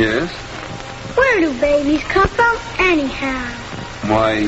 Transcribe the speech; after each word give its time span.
Yes? 0.00 0.32
Where 1.14 1.40
do 1.40 1.60
babies 1.60 2.02
come 2.04 2.26
from, 2.28 2.56
anyhow? 2.78 3.44
Why, 4.08 4.40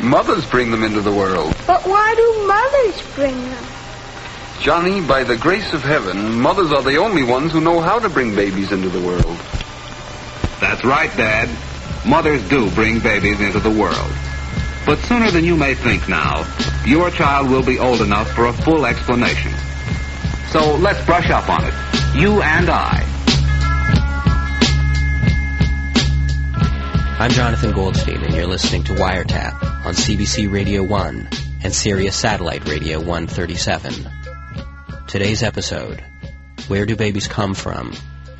mothers 0.00 0.48
bring 0.48 0.70
them 0.70 0.84
into 0.84 1.00
the 1.00 1.12
world. 1.12 1.52
But 1.66 1.84
why 1.84 2.14
do 2.14 2.46
mothers 2.46 3.02
bring 3.16 3.34
them? 3.50 3.64
Johnny, 4.60 5.04
by 5.04 5.24
the 5.24 5.36
grace 5.36 5.72
of 5.72 5.82
heaven, 5.82 6.40
mothers 6.40 6.70
are 6.70 6.82
the 6.82 6.98
only 6.98 7.24
ones 7.24 7.50
who 7.50 7.60
know 7.60 7.80
how 7.80 7.98
to 7.98 8.08
bring 8.08 8.36
babies 8.36 8.70
into 8.70 8.88
the 8.88 9.04
world. 9.04 9.36
That's 10.60 10.84
right, 10.84 11.10
Dad. 11.16 11.48
Mothers 12.06 12.48
do 12.48 12.70
bring 12.70 13.00
babies 13.00 13.40
into 13.40 13.58
the 13.58 13.68
world. 13.68 14.12
But 14.86 15.00
sooner 15.08 15.32
than 15.32 15.44
you 15.44 15.56
may 15.56 15.74
think 15.74 16.08
now, 16.08 16.46
your 16.86 17.10
child 17.10 17.50
will 17.50 17.64
be 17.64 17.80
old 17.80 18.00
enough 18.00 18.30
for 18.30 18.46
a 18.46 18.52
full 18.52 18.86
explanation. 18.86 19.52
So 20.50 20.76
let's 20.76 21.04
brush 21.04 21.30
up 21.30 21.48
on 21.48 21.64
it. 21.64 21.74
You 22.14 22.42
and 22.42 22.70
I. 22.70 22.99
I'm 27.20 27.32
Jonathan 27.32 27.72
Goldstein, 27.72 28.24
and 28.24 28.34
you're 28.34 28.46
listening 28.46 28.82
to 28.84 28.94
Wiretap 28.94 29.62
on 29.84 29.92
CBC 29.92 30.50
Radio 30.50 30.82
1 30.82 31.28
and 31.62 31.70
Sirius 31.70 32.16
Satellite 32.16 32.66
Radio 32.66 32.98
137. 32.98 34.08
Today's 35.06 35.42
episode, 35.42 36.02
Where 36.68 36.86
Do 36.86 36.96
Babies 36.96 37.28
Come 37.28 37.52
From 37.52 37.92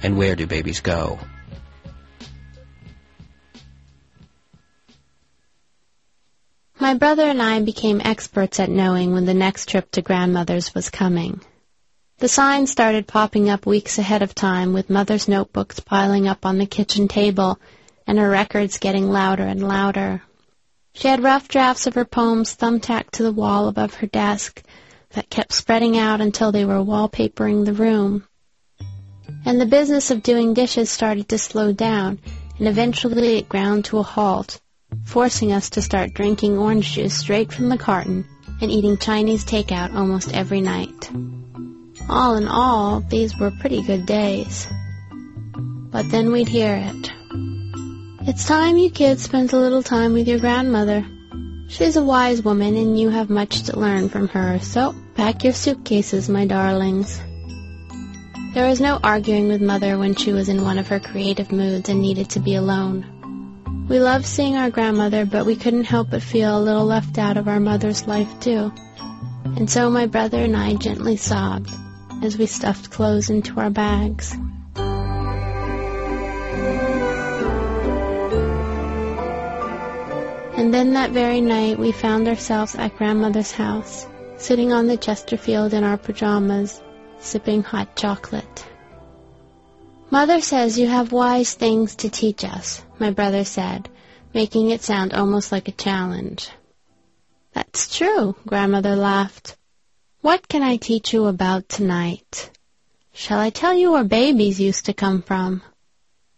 and 0.03 0.17
Where 0.17 0.35
Do 0.35 0.47
Babies 0.47 0.81
Go? 0.81 1.19
My 6.79 6.95
brother 6.95 7.25
and 7.25 7.43
I 7.43 7.61
became 7.61 8.01
experts 8.03 8.61
at 8.61 8.71
knowing 8.71 9.13
when 9.13 9.27
the 9.27 9.35
next 9.35 9.69
trip 9.69 9.91
to 9.91 10.01
grandmother's 10.01 10.75
was 10.75 10.89
coming. 10.89 11.43
The 12.17 12.29
signs 12.29 12.71
started 12.71 13.07
popping 13.07 13.51
up 13.51 13.67
weeks 13.67 13.99
ahead 13.99 14.23
of 14.23 14.35
time 14.35 14.73
with 14.73 14.89
mother's 14.89 15.29
notebooks 15.29 15.81
piling 15.81 16.27
up 16.27 16.47
on 16.47 16.57
the 16.57 16.65
kitchen 16.65 17.09
table 17.09 17.59
and 18.11 18.19
her 18.19 18.29
records 18.29 18.79
getting 18.79 19.09
louder 19.09 19.45
and 19.45 19.63
louder. 19.63 20.21
She 20.95 21.07
had 21.07 21.23
rough 21.23 21.47
drafts 21.47 21.87
of 21.87 21.95
her 21.95 22.05
poems 22.05 22.57
thumbtacked 22.57 23.13
to 23.13 23.23
the 23.23 23.31
wall 23.31 23.69
above 23.69 23.95
her 23.95 24.09
desk 24.09 24.65
that 25.11 25.31
kept 25.31 25.53
spreading 25.53 25.97
out 25.97 26.21
until 26.21 26.51
they 26.51 26.65
were 26.65 26.85
wallpapering 26.85 27.65
the 27.65 27.73
room. 27.73 28.27
And 29.45 29.61
the 29.61 29.65
business 29.65 30.11
of 30.11 30.25
doing 30.25 30.55
dishes 30.55 30.91
started 30.91 31.29
to 31.29 31.39
slow 31.39 31.73
down, 31.73 32.19
and 32.59 32.67
eventually 32.67 33.39
it 33.39 33.49
ground 33.49 33.85
to 33.85 33.99
a 33.99 34.03
halt 34.03 34.61
forcing 35.05 35.53
us 35.53 35.71
to 35.71 35.81
start 35.81 36.13
drinking 36.13 36.59
orange 36.59 36.93
juice 36.93 37.17
straight 37.17 37.53
from 37.53 37.69
the 37.69 37.79
carton 37.79 38.27
and 38.61 38.73
eating 38.73 38.97
Chinese 38.97 39.45
takeout 39.45 39.95
almost 39.95 40.35
every 40.35 40.61
night. 40.61 41.11
All 42.09 42.37
in 42.37 42.49
all, 42.49 43.03
these 43.03 43.39
were 43.39 43.53
pretty 43.53 43.83
good 43.83 44.05
days. 44.05 44.67
But 45.55 46.11
then 46.11 46.33
we'd 46.33 46.49
hear 46.49 46.75
it. 46.75 47.13
It's 48.31 48.45
time 48.45 48.77
you 48.77 48.91
kids 48.91 49.25
spent 49.25 49.53
a 49.53 49.59
little 49.59 49.83
time 49.83 50.13
with 50.13 50.29
your 50.29 50.39
grandmother. 50.39 51.05
She's 51.67 51.97
a 51.97 52.05
wise 52.05 52.41
woman 52.43 52.77
and 52.77 52.97
you 52.97 53.09
have 53.09 53.29
much 53.29 53.65
to 53.65 53.77
learn 53.77 54.09
from 54.09 54.29
her, 54.29 54.61
so 54.61 54.95
pack 55.17 55.43
your 55.43 55.53
suitcases, 55.53 56.29
my 56.29 56.47
darlings. 56.47 57.21
There 58.55 58.69
was 58.69 58.81
no 58.81 59.01
arguing 59.03 59.49
with 59.49 59.61
Mother 59.61 59.99
when 59.99 60.15
she 60.15 60.33
was 60.33 60.49
in 60.49 60.63
one 60.63 60.79
of 60.79 60.87
her 60.87 61.01
creative 61.01 61.51
moods 61.51 61.89
and 61.89 62.01
needed 62.01 62.31
to 62.31 62.39
be 62.39 62.55
alone. 62.55 63.05
We 63.89 63.99
loved 63.99 64.27
seeing 64.27 64.55
our 64.55 64.71
grandmother, 64.71 65.27
but 65.27 65.45
we 65.45 65.57
couldn't 65.57 65.91
help 65.91 66.11
but 66.11 66.23
feel 66.23 66.57
a 66.57 66.63
little 66.63 66.85
left 66.85 67.19
out 67.19 67.37
of 67.37 67.49
our 67.49 67.59
mother's 67.59 68.07
life, 68.07 68.39
too. 68.39 68.73
And 69.57 69.69
so 69.69 69.91
my 69.91 70.07
brother 70.07 70.39
and 70.39 70.57
I 70.57 70.75
gently 70.75 71.17
sobbed 71.17 71.73
as 72.23 72.39
we 72.39 72.47
stuffed 72.47 72.93
clothes 72.93 73.29
into 73.29 73.59
our 73.59 73.71
bags. 73.71 74.37
And 80.61 80.75
then 80.75 80.93
that 80.93 81.13
very 81.13 81.41
night 81.41 81.79
we 81.79 81.91
found 81.91 82.29
ourselves 82.29 82.75
at 82.75 82.95
grandmother's 82.99 83.51
house, 83.51 84.07
sitting 84.37 84.75
on 84.75 84.89
the 84.89 84.99
Chesterfield 84.99 85.73
in 85.73 85.85
our 85.85 85.97
pajamas, 85.97 86.83
sipping 87.19 87.63
hot 87.63 87.97
chocolate. 87.97 88.67
Mother 90.11 90.43
says 90.43 90.79
you 90.79 90.87
have 90.87 91.13
wise 91.13 91.55
things 91.55 91.95
to 91.95 92.11
teach 92.11 92.45
us, 92.45 92.85
my 92.99 93.11
brother 93.11 93.43
said, 93.43 93.89
making 94.35 94.69
it 94.69 94.83
sound 94.83 95.15
almost 95.15 95.51
like 95.51 95.69
a 95.69 95.73
challenge. 95.73 96.51
That's 97.55 97.97
true, 97.97 98.37
grandmother 98.47 98.97
laughed. 98.97 99.57
What 100.21 100.47
can 100.47 100.63
I 100.63 100.77
teach 100.77 101.15
you 101.15 101.25
about 101.25 101.71
tonight? 101.71 102.51
Shall 103.15 103.39
I 103.39 103.49
tell 103.49 103.73
you 103.73 103.93
where 103.93 104.05
babies 104.05 104.61
used 104.61 104.85
to 104.85 104.93
come 104.93 105.23
from? 105.23 105.63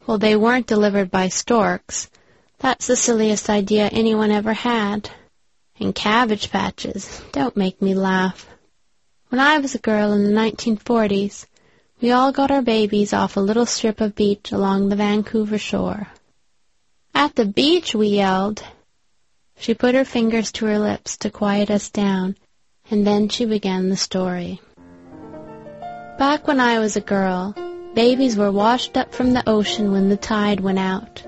Well, 0.06 0.18
they 0.18 0.36
weren't 0.36 0.68
delivered 0.68 1.10
by 1.10 1.26
storks. 1.26 2.08
That's 2.62 2.86
the 2.86 2.94
silliest 2.94 3.50
idea 3.50 3.88
anyone 3.88 4.30
ever 4.30 4.52
had. 4.52 5.10
And 5.80 5.92
cabbage 5.92 6.52
patches. 6.52 7.20
Don't 7.32 7.56
make 7.56 7.82
me 7.82 7.92
laugh. 7.92 8.46
When 9.30 9.40
I 9.40 9.58
was 9.58 9.74
a 9.74 9.80
girl 9.80 10.12
in 10.12 10.22
the 10.22 10.40
1940s, 10.40 11.46
we 12.00 12.12
all 12.12 12.30
got 12.30 12.52
our 12.52 12.62
babies 12.62 13.12
off 13.12 13.36
a 13.36 13.40
little 13.40 13.66
strip 13.66 14.00
of 14.00 14.14
beach 14.14 14.52
along 14.52 14.88
the 14.88 14.96
Vancouver 14.96 15.58
shore. 15.58 16.06
At 17.12 17.34
the 17.34 17.46
beach, 17.46 17.96
we 17.96 18.06
yelled. 18.08 18.62
She 19.58 19.74
put 19.74 19.96
her 19.96 20.04
fingers 20.04 20.52
to 20.52 20.66
her 20.66 20.78
lips 20.78 21.16
to 21.18 21.30
quiet 21.30 21.68
us 21.68 21.90
down, 21.90 22.36
and 22.90 23.04
then 23.04 23.28
she 23.28 23.44
began 23.44 23.88
the 23.88 23.96
story. 23.96 24.60
Back 26.16 26.46
when 26.46 26.60
I 26.60 26.78
was 26.78 26.96
a 26.96 27.00
girl, 27.00 27.56
babies 27.94 28.36
were 28.36 28.52
washed 28.52 28.96
up 28.96 29.12
from 29.12 29.32
the 29.32 29.48
ocean 29.48 29.90
when 29.90 30.08
the 30.08 30.16
tide 30.16 30.60
went 30.60 30.78
out. 30.78 31.24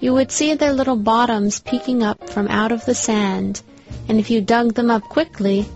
You 0.00 0.14
would 0.14 0.30
see 0.30 0.54
their 0.54 0.72
little 0.72 0.96
bottoms 0.96 1.58
peeking 1.58 2.02
up 2.02 2.30
from 2.30 2.48
out 2.48 2.72
of 2.72 2.84
the 2.84 2.94
sand, 2.94 3.62
and 4.08 4.20
if 4.20 4.30
you 4.30 4.40
dug 4.40 4.74
them 4.74 4.90
up 4.90 5.02
quickly, 5.02 5.66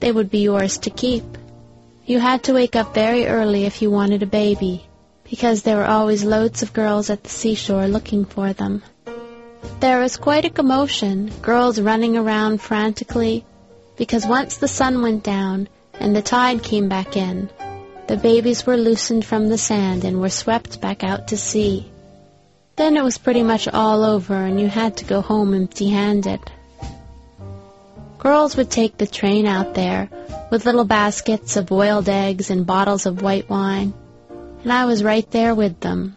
they 0.00 0.12
would 0.12 0.30
be 0.30 0.40
yours 0.40 0.78
to 0.78 0.90
keep. 0.90 1.24
You 2.06 2.18
had 2.18 2.44
to 2.44 2.54
wake 2.54 2.76
up 2.76 2.94
very 2.94 3.26
early 3.26 3.64
if 3.64 3.82
you 3.82 3.90
wanted 3.90 4.22
a 4.22 4.26
baby, 4.26 4.84
because 5.24 5.62
there 5.62 5.76
were 5.76 5.86
always 5.86 6.24
loads 6.24 6.62
of 6.62 6.72
girls 6.72 7.10
at 7.10 7.22
the 7.22 7.30
seashore 7.30 7.88
looking 7.88 8.24
for 8.24 8.52
them. 8.52 8.82
There 9.80 10.00
was 10.00 10.16
quite 10.16 10.44
a 10.44 10.50
commotion, 10.50 11.32
girls 11.42 11.80
running 11.80 12.16
around 12.16 12.60
frantically, 12.60 13.44
because 13.96 14.26
once 14.26 14.56
the 14.56 14.68
sun 14.68 15.02
went 15.02 15.22
down 15.22 15.68
and 15.94 16.14
the 16.14 16.22
tide 16.22 16.62
came 16.62 16.88
back 16.88 17.16
in, 17.16 17.50
the 18.06 18.16
babies 18.16 18.66
were 18.66 18.76
loosened 18.76 19.24
from 19.24 19.48
the 19.48 19.58
sand 19.58 20.04
and 20.04 20.20
were 20.20 20.28
swept 20.28 20.80
back 20.80 21.04
out 21.04 21.28
to 21.28 21.36
sea. 21.36 21.91
Then 22.76 22.96
it 22.96 23.04
was 23.04 23.18
pretty 23.18 23.42
much 23.42 23.68
all 23.68 24.02
over 24.02 24.34
and 24.34 24.60
you 24.60 24.66
had 24.66 24.96
to 24.98 25.04
go 25.04 25.20
home 25.20 25.52
empty-handed. 25.54 26.40
Girls 28.18 28.56
would 28.56 28.70
take 28.70 28.96
the 28.96 29.06
train 29.06 29.46
out 29.46 29.74
there 29.74 30.08
with 30.50 30.64
little 30.64 30.84
baskets 30.84 31.56
of 31.56 31.66
boiled 31.66 32.08
eggs 32.08 32.50
and 32.50 32.64
bottles 32.64 33.04
of 33.04 33.20
white 33.20 33.50
wine, 33.50 33.92
and 34.62 34.72
I 34.72 34.84
was 34.84 35.02
right 35.02 35.28
there 35.30 35.54
with 35.54 35.80
them. 35.80 36.16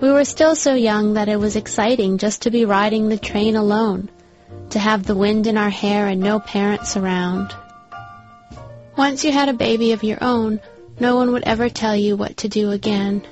We 0.00 0.12
were 0.12 0.24
still 0.24 0.54
so 0.54 0.74
young 0.74 1.14
that 1.14 1.28
it 1.28 1.40
was 1.40 1.56
exciting 1.56 2.18
just 2.18 2.42
to 2.42 2.50
be 2.50 2.64
riding 2.64 3.08
the 3.08 3.18
train 3.18 3.56
alone, 3.56 4.08
to 4.70 4.78
have 4.78 5.04
the 5.04 5.16
wind 5.16 5.46
in 5.46 5.58
our 5.58 5.70
hair 5.70 6.06
and 6.06 6.20
no 6.20 6.38
parents 6.38 6.96
around. 6.96 7.52
Once 8.96 9.24
you 9.24 9.32
had 9.32 9.48
a 9.48 9.54
baby 9.54 9.92
of 9.92 10.04
your 10.04 10.18
own, 10.22 10.60
no 11.00 11.16
one 11.16 11.32
would 11.32 11.44
ever 11.44 11.68
tell 11.68 11.96
you 11.96 12.16
what 12.16 12.36
to 12.38 12.48
do 12.48 12.70
again. 12.70 13.26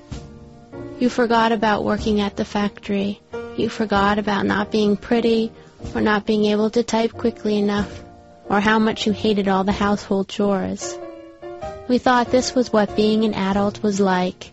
You 0.99 1.11
forgot 1.11 1.53
about 1.53 1.85
working 1.85 2.21
at 2.21 2.37
the 2.37 2.45
factory. 2.47 3.21
You 3.59 3.69
forgot 3.69 4.19
about 4.19 4.47
not 4.47 4.71
being 4.71 4.97
pretty 4.97 5.53
or 5.95 6.01
not 6.01 6.25
being 6.25 6.47
able 6.47 6.71
to 6.71 6.83
type 6.83 7.13
quickly 7.13 7.59
enough, 7.59 8.03
or 8.49 8.61
how 8.61 8.79
much 8.79 9.07
you 9.07 9.13
hated 9.13 9.47
all 9.47 9.63
the 9.63 9.73
household 9.73 10.29
chores. 10.29 10.99
We 11.87 11.99
thought 11.99 12.31
this 12.31 12.55
was 12.55 12.73
what 12.73 12.97
being 12.97 13.25
an 13.25 13.35
adult 13.35 13.83
was 13.83 14.01
like. 14.01 14.51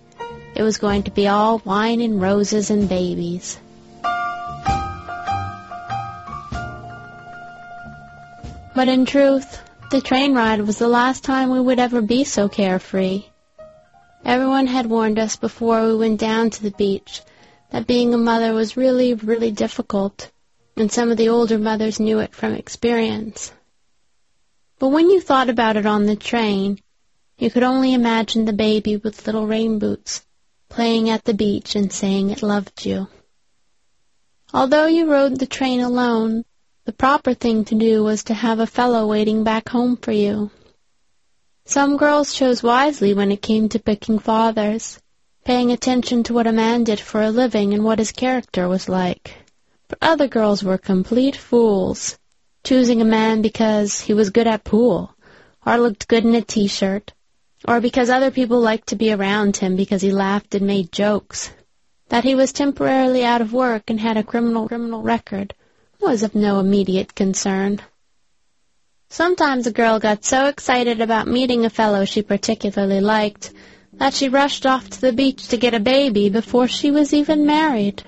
It 0.54 0.64
was 0.64 0.78
going 0.78 1.04
to 1.04 1.12
be 1.12 1.28
all 1.28 1.62
wine 1.64 2.02
and 2.02 2.22
roses 2.22 2.70
and 2.70 2.90
babies. 2.90 3.58
But 8.76 8.90
in 8.90 9.06
truth, 9.06 9.62
the 9.92 10.02
train 10.02 10.34
ride 10.34 10.60
was 10.62 10.78
the 10.78 10.90
last 10.90 11.24
time 11.24 11.50
we 11.50 11.62
would 11.62 11.80
ever 11.80 12.02
be 12.02 12.26
so 12.26 12.50
carefree. 12.50 13.24
Everyone 14.26 14.68
had 14.68 14.86
warned 14.86 15.20
us 15.20 15.36
before 15.36 15.86
we 15.86 15.96
went 15.96 16.20
down 16.20 16.50
to 16.52 16.64
the 16.64 16.72
beach 16.72 17.22
that 17.72 17.88
being 17.88 18.14
a 18.14 18.18
mother 18.18 18.54
was 18.54 18.78
really, 18.78 19.14
really 19.14 19.52
difficult 19.52 20.32
and 20.76 20.92
some 20.92 21.12
of 21.12 21.18
the 21.18 21.30
older 21.30 21.58
mothers 21.58 22.00
knew 22.00 22.20
it 22.20 22.34
from 22.34 22.54
experience. 22.54 23.52
But 24.80 24.90
when 24.90 25.10
you 25.10 25.22
thought 25.22 25.50
about 25.50 25.78
it 25.78 25.86
on 25.86 26.06
the 26.06 26.16
train, 26.16 26.80
you 27.38 27.52
could 27.52 27.64
only 27.64 27.94
imagine 27.94 28.46
the 28.46 28.54
baby 28.54 28.98
with 28.98 29.26
little 29.26 29.46
rain 29.46 29.80
boots 29.80 30.26
playing 30.70 31.10
at 31.10 31.24
the 31.24 31.34
beach 31.34 31.76
and 31.76 31.92
saying 31.92 32.30
it 32.30 32.42
loved 32.42 32.86
you. 32.86 33.08
Although 34.54 34.88
you 34.88 35.10
rode 35.10 35.40
the 35.40 35.46
train 35.46 35.82
alone, 35.82 36.44
the 36.86 36.94
proper 36.94 37.34
thing 37.34 37.66
to 37.66 37.76
do 37.76 38.04
was 38.04 38.26
to 38.26 38.34
have 38.34 38.60
a 38.60 38.68
fellow 38.68 39.08
waiting 39.08 39.44
back 39.44 39.70
home 39.70 39.98
for 39.98 40.12
you. 40.12 40.52
Some 41.66 41.96
girls 41.96 42.34
chose 42.34 42.62
wisely 42.62 43.14
when 43.14 43.32
it 43.32 43.42
came 43.42 43.70
to 43.70 43.80
picking 43.80 44.20
fathers, 44.20 45.00
paying 45.46 45.72
attention 45.72 46.24
to 46.24 46.34
what 46.34 46.46
a 46.46 46.52
man 46.52 46.84
did 46.84 47.00
for 47.00 47.22
a 47.22 47.32
living 47.32 47.74
and 47.74 47.86
what 47.86 48.00
his 48.00 48.12
character 48.12 48.68
was 48.68 48.90
like. 48.90 49.36
But 49.88 49.98
other 50.02 50.28
girls 50.28 50.62
were 50.62 50.78
complete 50.78 51.38
fools, 51.38 52.20
choosing 52.66 53.02
a 53.02 53.06
man 53.06 53.42
because 53.42 54.02
he 54.02 54.14
was 54.14 54.30
good 54.30 54.46
at 54.46 54.66
pool, 54.66 55.16
or 55.66 55.78
looked 55.78 56.10
good 56.10 56.26
in 56.26 56.36
a 56.36 56.42
t-shirt, 56.42 57.14
or 57.66 57.80
because 57.80 58.10
other 58.10 58.30
people 58.30 58.60
liked 58.60 58.88
to 58.88 58.98
be 58.98 59.14
around 59.14 59.56
him 59.56 59.78
because 59.78 60.02
he 60.02 60.12
laughed 60.12 60.56
and 60.56 60.68
made 60.68 60.92
jokes. 60.92 61.50
That 62.10 62.26
he 62.26 62.36
was 62.36 62.52
temporarily 62.52 63.24
out 63.24 63.42
of 63.42 63.54
work 63.54 63.90
and 63.90 64.02
had 64.02 64.18
a 64.18 64.24
criminal 64.24 64.68
criminal 64.68 65.02
record 65.02 65.56
was 66.02 66.24
of 66.24 66.36
no 66.36 66.60
immediate 66.60 67.16
concern. 67.16 67.80
Sometimes 69.14 69.68
a 69.68 69.72
girl 69.72 70.00
got 70.00 70.26
so 70.26 70.48
excited 70.48 71.00
about 71.00 71.28
meeting 71.28 71.66
a 71.66 71.70
fellow 71.70 72.04
she 72.04 72.24
particularly 72.24 73.00
liked 73.00 73.54
that 74.00 74.16
she 74.16 74.28
rushed 74.28 74.66
off 74.66 74.90
to 74.90 75.02
the 75.02 75.14
beach 75.14 75.50
to 75.50 75.58
get 75.58 75.76
a 75.76 75.80
baby 75.80 76.30
before 76.30 76.68
she 76.68 76.90
was 76.90 77.14
even 77.14 77.46
married. 77.46 78.02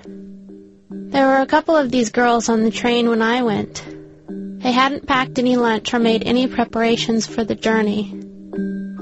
There 0.90 1.28
were 1.28 1.42
a 1.42 1.46
couple 1.46 1.78
of 1.78 1.92
these 1.92 2.10
girls 2.10 2.50
on 2.50 2.64
the 2.64 2.72
train 2.72 3.08
when 3.08 3.22
I 3.22 3.44
went. 3.44 3.86
They 4.28 4.72
hadn't 4.72 5.06
packed 5.06 5.38
any 5.38 5.58
lunch 5.58 5.94
or 5.94 6.00
made 6.00 6.24
any 6.24 6.48
preparations 6.48 7.28
for 7.28 7.44
the 7.44 7.54
journey. 7.54 8.12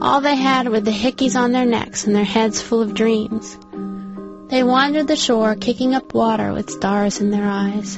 All 0.02 0.20
they 0.20 0.36
had 0.36 0.68
were 0.68 0.82
the 0.82 0.92
hickeys 0.92 1.38
on 1.38 1.54
their 1.54 1.66
necks 1.66 2.06
and 2.06 2.14
their 2.14 2.26
heads 2.26 2.62
full 2.62 2.82
of 2.82 2.96
dreams. 2.96 3.58
They 4.50 4.62
wandered 4.62 5.08
the 5.08 5.16
shore, 5.16 5.56
kicking 5.56 5.96
up 5.96 6.14
water 6.14 6.52
with 6.52 6.70
stars 6.70 7.22
in 7.22 7.30
their 7.30 7.48
eyes. 7.48 7.98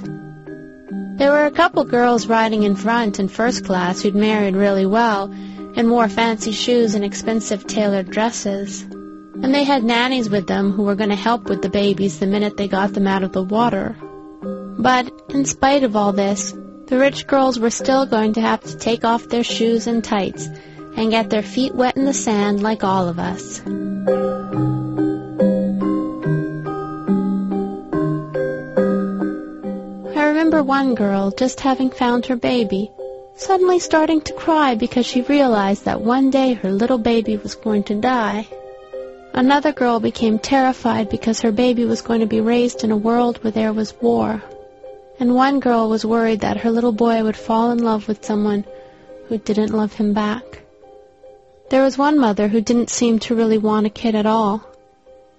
There 1.17 1.31
were 1.31 1.45
a 1.45 1.51
couple 1.51 1.85
girls 1.85 2.27
riding 2.27 2.63
in 2.63 2.75
front 2.75 3.19
in 3.19 3.29
first 3.29 3.63
class 3.63 4.01
who'd 4.01 4.15
married 4.15 4.53
really 4.53 4.85
well 4.85 5.31
and 5.75 5.89
wore 5.89 6.09
fancy 6.09 6.51
shoes 6.51 6.93
and 6.93 7.05
expensive 7.05 7.65
tailored 7.65 8.09
dresses. 8.09 8.81
And 8.81 9.55
they 9.55 9.63
had 9.63 9.85
nannies 9.85 10.29
with 10.29 10.45
them 10.47 10.73
who 10.73 10.83
were 10.83 10.95
going 10.95 11.11
to 11.11 11.15
help 11.15 11.45
with 11.45 11.61
the 11.61 11.69
babies 11.69 12.19
the 12.19 12.27
minute 12.27 12.57
they 12.57 12.67
got 12.67 12.93
them 12.93 13.07
out 13.07 13.23
of 13.23 13.31
the 13.31 13.43
water. 13.43 13.95
But, 14.77 15.09
in 15.29 15.45
spite 15.45 15.83
of 15.83 15.95
all 15.95 16.11
this, 16.11 16.51
the 16.87 16.97
rich 16.97 17.27
girls 17.27 17.59
were 17.59 17.69
still 17.69 18.05
going 18.05 18.33
to 18.33 18.41
have 18.41 18.61
to 18.65 18.77
take 18.77 19.05
off 19.05 19.29
their 19.29 19.43
shoes 19.43 19.87
and 19.87 20.03
tights 20.03 20.47
and 20.97 21.11
get 21.11 21.29
their 21.29 21.43
feet 21.43 21.73
wet 21.73 21.95
in 21.95 22.03
the 22.03 22.13
sand 22.13 22.61
like 22.61 22.83
all 22.83 23.07
of 23.07 23.19
us. 23.19 23.61
Remember 30.35 30.61
one 30.61 30.95
girl, 30.95 31.31
just 31.31 31.61
having 31.61 31.89
found 31.89 32.25
her 32.25 32.35
baby, 32.35 32.91
suddenly 33.37 33.79
starting 33.79 34.19
to 34.19 34.33
cry 34.33 34.75
because 34.75 35.05
she 35.05 35.21
realized 35.21 35.85
that 35.85 36.01
one 36.01 36.29
day 36.29 36.51
her 36.51 36.73
little 36.73 36.97
baby 36.97 37.37
was 37.37 37.55
going 37.55 37.83
to 37.83 37.95
die. 37.95 38.45
Another 39.33 39.71
girl 39.71 40.01
became 40.01 40.37
terrified 40.37 41.09
because 41.09 41.39
her 41.39 41.53
baby 41.53 41.85
was 41.85 42.01
going 42.01 42.19
to 42.19 42.25
be 42.25 42.41
raised 42.41 42.83
in 42.83 42.91
a 42.91 42.97
world 42.97 43.41
where 43.41 43.51
there 43.51 43.71
was 43.71 43.93
war. 44.01 44.43
And 45.21 45.33
one 45.33 45.61
girl 45.61 45.87
was 45.87 46.05
worried 46.05 46.41
that 46.41 46.57
her 46.57 46.69
little 46.69 46.91
boy 46.91 47.23
would 47.23 47.37
fall 47.37 47.71
in 47.71 47.81
love 47.81 48.09
with 48.09 48.25
someone 48.25 48.65
who 49.29 49.37
didn't 49.37 49.71
love 49.71 49.93
him 49.93 50.11
back. 50.13 50.63
There 51.69 51.83
was 51.83 51.97
one 51.97 52.19
mother 52.19 52.49
who 52.49 52.59
didn't 52.59 52.89
seem 52.89 53.19
to 53.19 53.35
really 53.35 53.57
want 53.57 53.87
a 53.87 53.89
kid 53.89 54.15
at 54.15 54.25
all. 54.25 54.67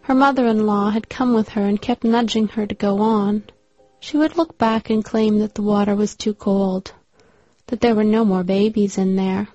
Her 0.00 0.14
mother-in-law 0.14 0.88
had 0.88 1.10
come 1.10 1.34
with 1.34 1.50
her 1.50 1.66
and 1.66 1.82
kept 1.82 2.02
nudging 2.02 2.48
her 2.48 2.66
to 2.66 2.74
go 2.74 3.00
on. 3.00 3.42
She 4.00 4.16
would 4.16 4.36
look 4.36 4.58
back 4.58 4.90
and 4.90 5.04
claim 5.04 5.38
that 5.38 5.54
the 5.54 5.62
water 5.62 5.94
was 5.94 6.14
too 6.14 6.34
cold 6.34 6.92
that 7.68 7.80
there 7.80 7.94
were 7.94 8.04
no 8.04 8.24
more 8.24 8.44
babies 8.44 8.96
in 8.96 9.16
there. 9.16 9.48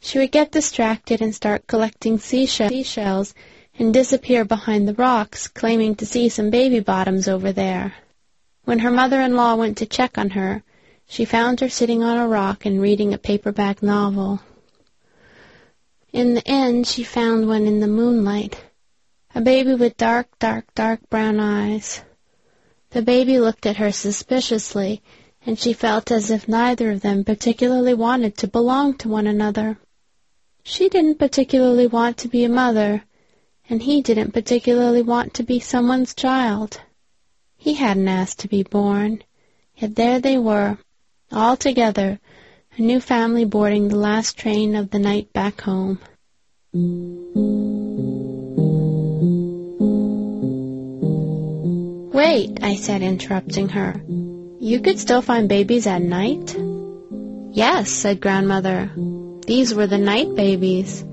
She 0.00 0.18
would 0.18 0.32
get 0.32 0.52
distracted 0.52 1.20
and 1.20 1.34
start 1.34 1.66
collecting 1.66 2.18
seashells 2.18 3.34
and 3.78 3.94
disappear 3.94 4.44
behind 4.44 4.88
the 4.88 4.94
rocks, 4.94 5.46
claiming 5.48 5.94
to 5.96 6.06
see 6.06 6.28
some 6.28 6.50
baby 6.50 6.80
bottoms 6.80 7.28
over 7.28 7.52
there. 7.52 7.94
When 8.64 8.80
her 8.80 8.90
mother-in-law 8.90 9.54
went 9.56 9.78
to 9.78 9.86
check 9.86 10.18
on 10.18 10.30
her, 10.30 10.62
she 11.06 11.24
found 11.24 11.60
her 11.60 11.68
sitting 11.68 12.02
on 12.02 12.18
a 12.18 12.28
rock 12.28 12.66
and 12.66 12.80
reading 12.82 13.14
a 13.14 13.18
paperback 13.18 13.82
novel. 13.82 14.40
In 16.12 16.34
the 16.34 16.46
end, 16.46 16.86
she 16.86 17.04
found 17.04 17.46
one 17.46 17.66
in 17.66 17.80
the 17.80 17.86
moonlight, 17.86 18.62
a 19.34 19.40
baby 19.40 19.74
with 19.74 19.96
dark, 19.96 20.26
dark, 20.38 20.64
dark 20.74 21.00
brown 21.08 21.38
eyes. 21.38 22.02
The 22.90 23.02
baby 23.02 23.38
looked 23.38 23.66
at 23.66 23.76
her 23.76 23.92
suspiciously 23.92 25.02
and 25.44 25.58
she 25.58 25.72
felt 25.72 26.10
as 26.10 26.30
if 26.30 26.48
neither 26.48 26.90
of 26.90 27.00
them 27.00 27.24
particularly 27.24 27.94
wanted 27.94 28.36
to 28.38 28.48
belong 28.48 28.94
to 28.98 29.08
one 29.08 29.26
another. 29.26 29.78
She 30.62 30.88
didn't 30.88 31.18
particularly 31.18 31.86
want 31.86 32.18
to 32.18 32.28
be 32.28 32.44
a 32.44 32.48
mother, 32.48 33.04
and 33.70 33.82
he 33.82 34.02
didn't 34.02 34.32
particularly 34.32 35.00
want 35.00 35.34
to 35.34 35.42
be 35.42 35.60
someone's 35.60 36.14
child. 36.14 36.80
He 37.56 37.74
hadn't 37.74 38.08
asked 38.08 38.40
to 38.40 38.48
be 38.48 38.62
born, 38.62 39.22
yet 39.76 39.94
there 39.94 40.20
they 40.20 40.36
were, 40.36 40.78
all 41.32 41.56
together, 41.56 42.20
a 42.76 42.82
new 42.82 43.00
family 43.00 43.44
boarding 43.44 43.88
the 43.88 43.96
last 43.96 44.36
train 44.36 44.76
of 44.76 44.90
the 44.90 44.98
night 44.98 45.32
back 45.32 45.62
home. 45.62 45.98
Wait, 52.18 52.58
I 52.64 52.74
said, 52.74 53.00
interrupting 53.00 53.68
her. 53.68 53.94
You 54.58 54.80
could 54.80 54.98
still 54.98 55.22
find 55.22 55.48
babies 55.48 55.86
at 55.86 56.02
night? 56.02 56.56
Yes, 57.52 57.90
said 57.90 58.20
grandmother. 58.20 58.90
These 59.46 59.72
were 59.72 59.86
the 59.86 59.98
night 59.98 60.34
babies. 60.34 61.04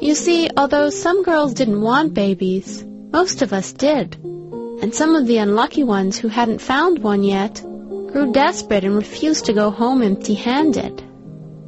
You 0.00 0.14
see, 0.14 0.48
although 0.56 0.90
some 0.90 1.24
girls 1.24 1.54
didn't 1.54 1.80
want 1.80 2.14
babies, 2.14 2.84
most 2.86 3.42
of 3.42 3.52
us 3.52 3.72
did. 3.72 4.14
And 4.22 4.94
some 4.94 5.16
of 5.16 5.26
the 5.26 5.38
unlucky 5.38 5.82
ones 5.82 6.16
who 6.16 6.28
hadn't 6.28 6.60
found 6.60 7.00
one 7.00 7.24
yet 7.24 7.60
grew 7.60 8.30
desperate 8.30 8.84
and 8.84 8.94
refused 8.94 9.46
to 9.46 9.52
go 9.52 9.72
home 9.72 10.00
empty-handed. 10.00 11.00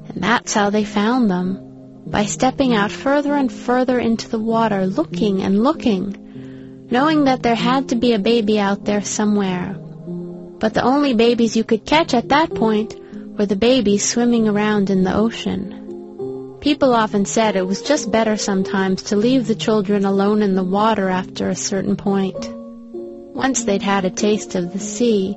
And 0.09 0.23
that's 0.23 0.55
how 0.55 0.71
they 0.71 0.85
found 0.85 1.29
them, 1.29 1.59
by 2.07 2.27
stepping 2.27 2.77
out 2.77 2.93
further 2.93 3.35
and 3.35 3.51
further 3.51 3.99
into 3.99 4.29
the 4.29 4.39
water, 4.39 4.87
looking 4.87 5.43
and 5.43 5.65
looking, 5.65 6.22
knowing 6.93 7.25
that 7.25 7.43
there 7.43 7.61
had 7.71 7.89
to 7.89 7.97
be 7.97 8.13
a 8.13 8.19
baby 8.33 8.59
out 8.61 8.85
there 8.85 9.03
somewhere 9.03 9.77
but 10.63 10.75
the 10.75 10.85
only 10.85 11.13
babies 11.13 11.57
you 11.57 11.65
could 11.65 11.85
catch 11.85 12.15
at 12.15 12.29
that 12.29 12.55
point 12.55 12.95
were 13.37 13.47
the 13.47 13.57
babies 13.57 14.09
swimming 14.09 14.47
around 14.47 14.91
in 14.91 15.03
the 15.03 15.13
ocean. 15.13 16.57
People 16.61 16.95
often 16.95 17.25
said 17.25 17.57
it 17.57 17.67
was 17.67 17.83
just 17.83 18.13
better 18.13 18.37
sometimes 18.37 19.03
to 19.03 19.17
leave 19.17 19.49
the 19.49 19.57
children 19.57 20.05
alone 20.05 20.41
in 20.41 20.55
the 20.55 20.63
water 20.63 21.09
after 21.09 21.49
a 21.49 21.57
certain 21.57 21.97
point. 21.97 22.49
Once 22.55 23.65
they'd 23.65 23.83
had 23.83 24.05
a 24.05 24.11
taste 24.11 24.55
of 24.55 24.73
the 24.73 24.79
sea, 24.79 25.37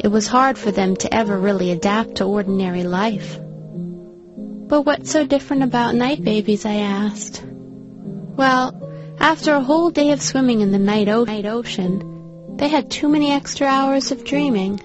it 0.00 0.08
was 0.08 0.26
hard 0.26 0.58
for 0.58 0.72
them 0.72 0.96
to 0.96 1.14
ever 1.14 1.38
really 1.38 1.70
adapt 1.70 2.16
to 2.16 2.24
ordinary 2.24 2.82
life. 2.82 3.38
But 3.38 4.82
what's 4.82 5.12
so 5.12 5.24
different 5.24 5.62
about 5.62 5.94
night 5.94 6.20
babies, 6.24 6.66
I 6.66 6.78
asked. 6.78 7.44
Well, 7.46 8.72
after 9.20 9.54
a 9.54 9.62
whole 9.62 9.90
day 9.90 10.12
of 10.12 10.22
swimming 10.22 10.60
in 10.60 10.70
the 10.70 10.78
night, 10.78 11.08
o- 11.08 11.24
night 11.24 11.44
ocean, 11.44 12.56
they 12.56 12.68
had 12.68 12.90
too 12.90 13.08
many 13.08 13.32
extra 13.32 13.66
hours 13.66 14.12
of 14.12 14.24
dreaming. 14.24 14.80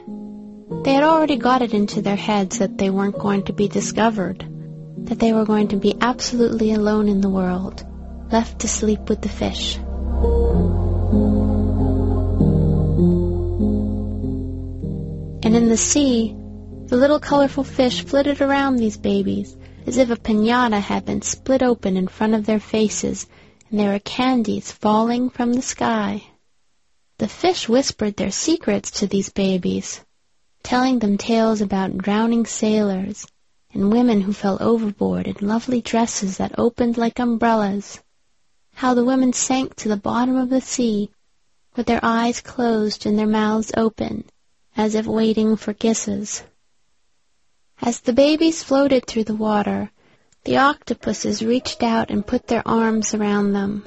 They 0.83 0.93
had 0.93 1.03
already 1.03 1.37
got 1.37 1.61
it 1.61 1.73
into 1.73 2.01
their 2.01 2.15
heads 2.15 2.59
that 2.59 2.77
they 2.77 2.89
weren't 2.89 3.17
going 3.17 3.43
to 3.43 3.53
be 3.53 3.67
discovered, 3.67 4.45
that 5.05 5.19
they 5.19 5.33
were 5.33 5.45
going 5.45 5.67
to 5.69 5.77
be 5.77 5.95
absolutely 6.01 6.73
alone 6.73 7.07
in 7.07 7.21
the 7.21 7.29
world, 7.29 7.85
left 8.31 8.59
to 8.59 8.67
sleep 8.67 9.07
with 9.07 9.21
the 9.21 9.29
fish. 9.29 9.77
And 15.45 15.55
in 15.55 15.69
the 15.69 15.77
sea, 15.77 16.35
the 16.85 16.97
little 16.97 17.19
colorful 17.19 17.63
fish 17.63 18.03
flitted 18.03 18.41
around 18.41 18.77
these 18.77 18.97
babies 18.97 19.55
as 19.85 19.97
if 19.97 20.09
a 20.09 20.15
pinata 20.15 20.79
had 20.79 21.05
been 21.05 21.21
split 21.21 21.61
open 21.61 21.97
in 21.97 22.07
front 22.07 22.33
of 22.33 22.45
their 22.45 22.59
faces 22.59 23.27
and 23.73 23.79
there 23.79 23.91
were 23.91 23.97
candies 23.97 24.71
falling 24.71 25.31
from 25.31 25.51
the 25.51 25.61
sky. 25.63 26.23
The 27.17 27.27
fish 27.27 27.67
whispered 27.67 28.15
their 28.15 28.29
secrets 28.29 28.91
to 28.91 29.07
these 29.07 29.29
babies, 29.29 29.99
telling 30.61 30.99
them 30.99 31.17
tales 31.17 31.59
about 31.59 31.97
drowning 31.97 32.45
sailors 32.45 33.25
and 33.73 33.91
women 33.91 34.21
who 34.21 34.31
fell 34.31 34.59
overboard 34.61 35.25
in 35.25 35.47
lovely 35.47 35.81
dresses 35.81 36.37
that 36.37 36.59
opened 36.59 36.99
like 36.99 37.17
umbrellas, 37.17 37.99
how 38.75 38.93
the 38.93 39.03
women 39.03 39.33
sank 39.33 39.75
to 39.77 39.89
the 39.89 39.97
bottom 39.97 40.35
of 40.35 40.51
the 40.51 40.61
sea 40.61 41.09
with 41.75 41.87
their 41.87 42.01
eyes 42.03 42.41
closed 42.41 43.07
and 43.07 43.17
their 43.17 43.25
mouths 43.25 43.71
open, 43.75 44.23
as 44.77 44.93
if 44.93 45.07
waiting 45.07 45.55
for 45.55 45.73
kisses. 45.73 46.43
As 47.81 48.01
the 48.01 48.13
babies 48.13 48.61
floated 48.61 49.07
through 49.07 49.23
the 49.23 49.33
water, 49.33 49.89
the 50.45 50.57
octopuses 50.57 51.41
reached 51.41 51.83
out 51.83 52.09
and 52.09 52.27
put 52.27 52.47
their 52.47 52.67
arms 52.67 53.13
around 53.13 53.53
them. 53.53 53.85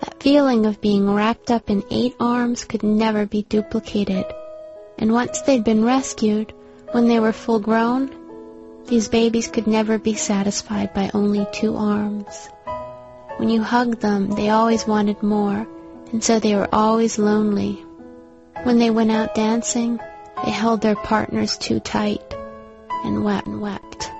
That 0.00 0.22
feeling 0.22 0.66
of 0.66 0.80
being 0.80 1.10
wrapped 1.10 1.50
up 1.50 1.70
in 1.70 1.82
eight 1.90 2.14
arms 2.20 2.64
could 2.64 2.82
never 2.82 3.24
be 3.24 3.42
duplicated. 3.42 4.26
And 4.98 5.12
once 5.12 5.40
they'd 5.40 5.64
been 5.64 5.84
rescued, 5.84 6.52
when 6.92 7.08
they 7.08 7.18
were 7.18 7.32
full 7.32 7.60
grown, 7.60 8.10
these 8.86 9.08
babies 9.08 9.48
could 9.48 9.66
never 9.66 9.98
be 9.98 10.14
satisfied 10.14 10.92
by 10.92 11.10
only 11.14 11.46
two 11.52 11.76
arms. 11.76 12.50
When 13.38 13.48
you 13.48 13.62
hugged 13.62 14.00
them, 14.00 14.30
they 14.30 14.50
always 14.50 14.86
wanted 14.86 15.22
more, 15.22 15.66
and 16.12 16.22
so 16.22 16.38
they 16.38 16.54
were 16.54 16.68
always 16.72 17.18
lonely. 17.18 17.84
When 18.64 18.78
they 18.78 18.90
went 18.90 19.10
out 19.10 19.34
dancing, 19.34 19.98
they 20.44 20.50
held 20.50 20.82
their 20.82 20.94
partners 20.94 21.56
too 21.56 21.80
tight 21.80 22.34
and 23.04 23.24
wept 23.24 23.46
and 23.46 23.60
wept. 23.60 24.10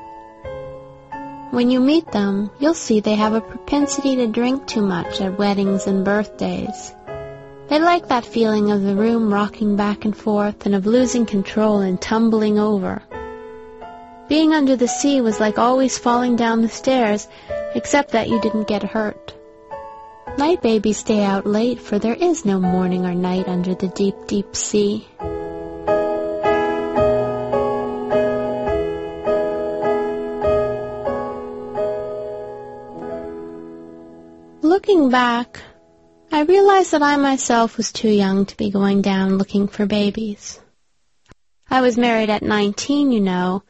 When 1.55 1.71
you 1.71 1.79
meet 1.79 2.11
them, 2.11 2.51
you'll 2.59 2.75
see 2.75 2.99
they 2.99 3.15
have 3.15 3.33
a 3.33 3.41
propensity 3.41 4.17
to 4.17 4.27
drink 4.27 4.67
too 4.67 4.83
much 4.83 5.21
at 5.21 5.39
weddings 5.39 5.87
and 5.87 6.05
birthdays. 6.05 6.93
They 7.69 7.79
like 7.79 8.09
that 8.09 8.27
feeling 8.27 8.73
of 8.73 8.83
the 8.83 8.97
room 8.97 9.33
rocking 9.33 9.77
back 9.77 10.05
and 10.05 10.17
forth 10.17 10.67
and 10.67 10.75
of 10.75 10.85
losing 10.85 11.27
control 11.27 11.79
and 11.79 12.01
tumbling 12.01 12.59
over. 12.59 13.05
Being 14.29 14.53
under 14.53 14.75
the 14.75 14.89
sea 14.89 15.21
was 15.21 15.39
like 15.39 15.57
always 15.57 15.97
falling 15.97 16.35
down 16.35 16.61
the 16.61 16.69
stairs, 16.69 17.29
except 17.77 18.11
that 18.11 18.29
you 18.29 18.41
didn't 18.41 18.67
get 18.67 18.83
hurt. 18.83 19.33
Night 20.37 20.61
babies 20.61 20.99
stay 20.99 21.23
out 21.23 21.47
late, 21.47 21.79
for 21.81 22.01
there 22.01 22.15
is 22.15 22.45
no 22.45 22.59
morning 22.59 23.07
or 23.07 23.15
night 23.15 23.47
under 23.47 23.77
the 23.77 23.87
deep, 23.95 24.17
deep 24.27 24.57
sea. 24.57 25.07
Back, 35.15 35.61
I 36.33 36.43
realized 36.43 36.91
that 36.91 37.01
I 37.01 37.17
myself 37.17 37.77
was 37.77 37.93
too 37.93 38.11
young 38.11 38.47
to 38.47 38.57
be 38.57 38.71
going 38.71 39.01
down 39.01 39.39
looking 39.39 39.69
for 39.69 39.87
babies. 39.87 40.59
I 41.71 41.83
was 41.83 41.97
married 41.97 42.31
at 42.31 42.43
19, 42.43 43.13
you 43.13 43.21
know, 43.21 43.63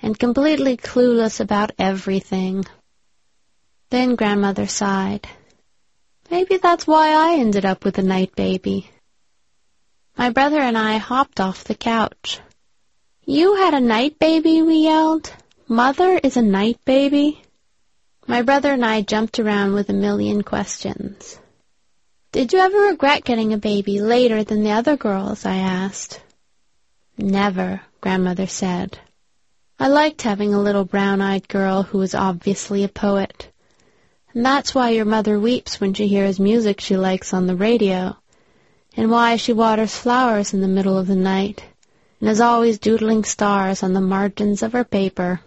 and 0.00 0.16
completely 0.16 0.76
clueless 0.76 1.40
about 1.40 1.72
everything. 1.76 2.66
Then 3.90 4.14
grandmother 4.14 4.68
sighed. 4.68 5.26
Maybe 6.30 6.58
that's 6.58 6.86
why 6.86 7.08
I 7.08 7.40
ended 7.40 7.64
up 7.64 7.84
with 7.84 7.98
a 7.98 8.02
night 8.02 8.36
baby. 8.36 8.88
My 10.16 10.30
brother 10.30 10.60
and 10.60 10.78
I 10.78 10.98
hopped 10.98 11.40
off 11.40 11.64
the 11.64 11.74
couch. 11.74 12.38
You 13.24 13.56
had 13.56 13.74
a 13.74 13.80
night 13.80 14.20
baby, 14.20 14.62
we 14.62 14.84
yelled. 14.84 15.32
Mother 15.66 16.20
is 16.22 16.36
a 16.36 16.42
night 16.42 16.78
baby? 16.84 17.42
My 18.26 18.42
brother 18.42 18.72
and 18.72 18.84
I 18.84 19.02
jumped 19.02 19.40
around 19.40 19.74
with 19.74 19.88
a 19.88 19.94
million 19.94 20.42
questions. 20.42 21.38
Did 22.30 22.52
you 22.52 22.60
ever 22.60 22.78
regret 22.78 23.24
getting 23.24 23.52
a 23.52 23.58
baby 23.58 24.00
later 24.00 24.44
than 24.44 24.62
the 24.62 24.70
other 24.70 24.96
girls? 24.96 25.44
I 25.44 25.56
asked. 25.56 26.20
Never, 27.18 27.80
grandmother 28.00 28.46
said. 28.46 28.98
I 29.78 29.88
liked 29.88 30.22
having 30.22 30.54
a 30.54 30.60
little 30.60 30.84
brown-eyed 30.84 31.48
girl 31.48 31.82
who 31.82 31.98
was 31.98 32.14
obviously 32.14 32.84
a 32.84 32.88
poet. 32.88 33.50
And 34.32 34.46
that's 34.46 34.74
why 34.74 34.90
your 34.90 35.04
mother 35.04 35.40
weeps 35.40 35.80
when 35.80 35.92
she 35.92 36.06
hears 36.06 36.38
music 36.38 36.80
she 36.80 36.96
likes 36.96 37.34
on 37.34 37.48
the 37.48 37.56
radio, 37.56 38.16
and 38.96 39.10
why 39.10 39.36
she 39.36 39.52
waters 39.52 39.96
flowers 39.96 40.54
in 40.54 40.60
the 40.60 40.68
middle 40.68 40.96
of 40.96 41.08
the 41.08 41.16
night, 41.16 41.64
and 42.20 42.30
is 42.30 42.40
always 42.40 42.78
doodling 42.78 43.24
stars 43.24 43.82
on 43.82 43.92
the 43.92 44.00
margins 44.00 44.62
of 44.62 44.72
her 44.72 44.84
paper. 44.84 45.40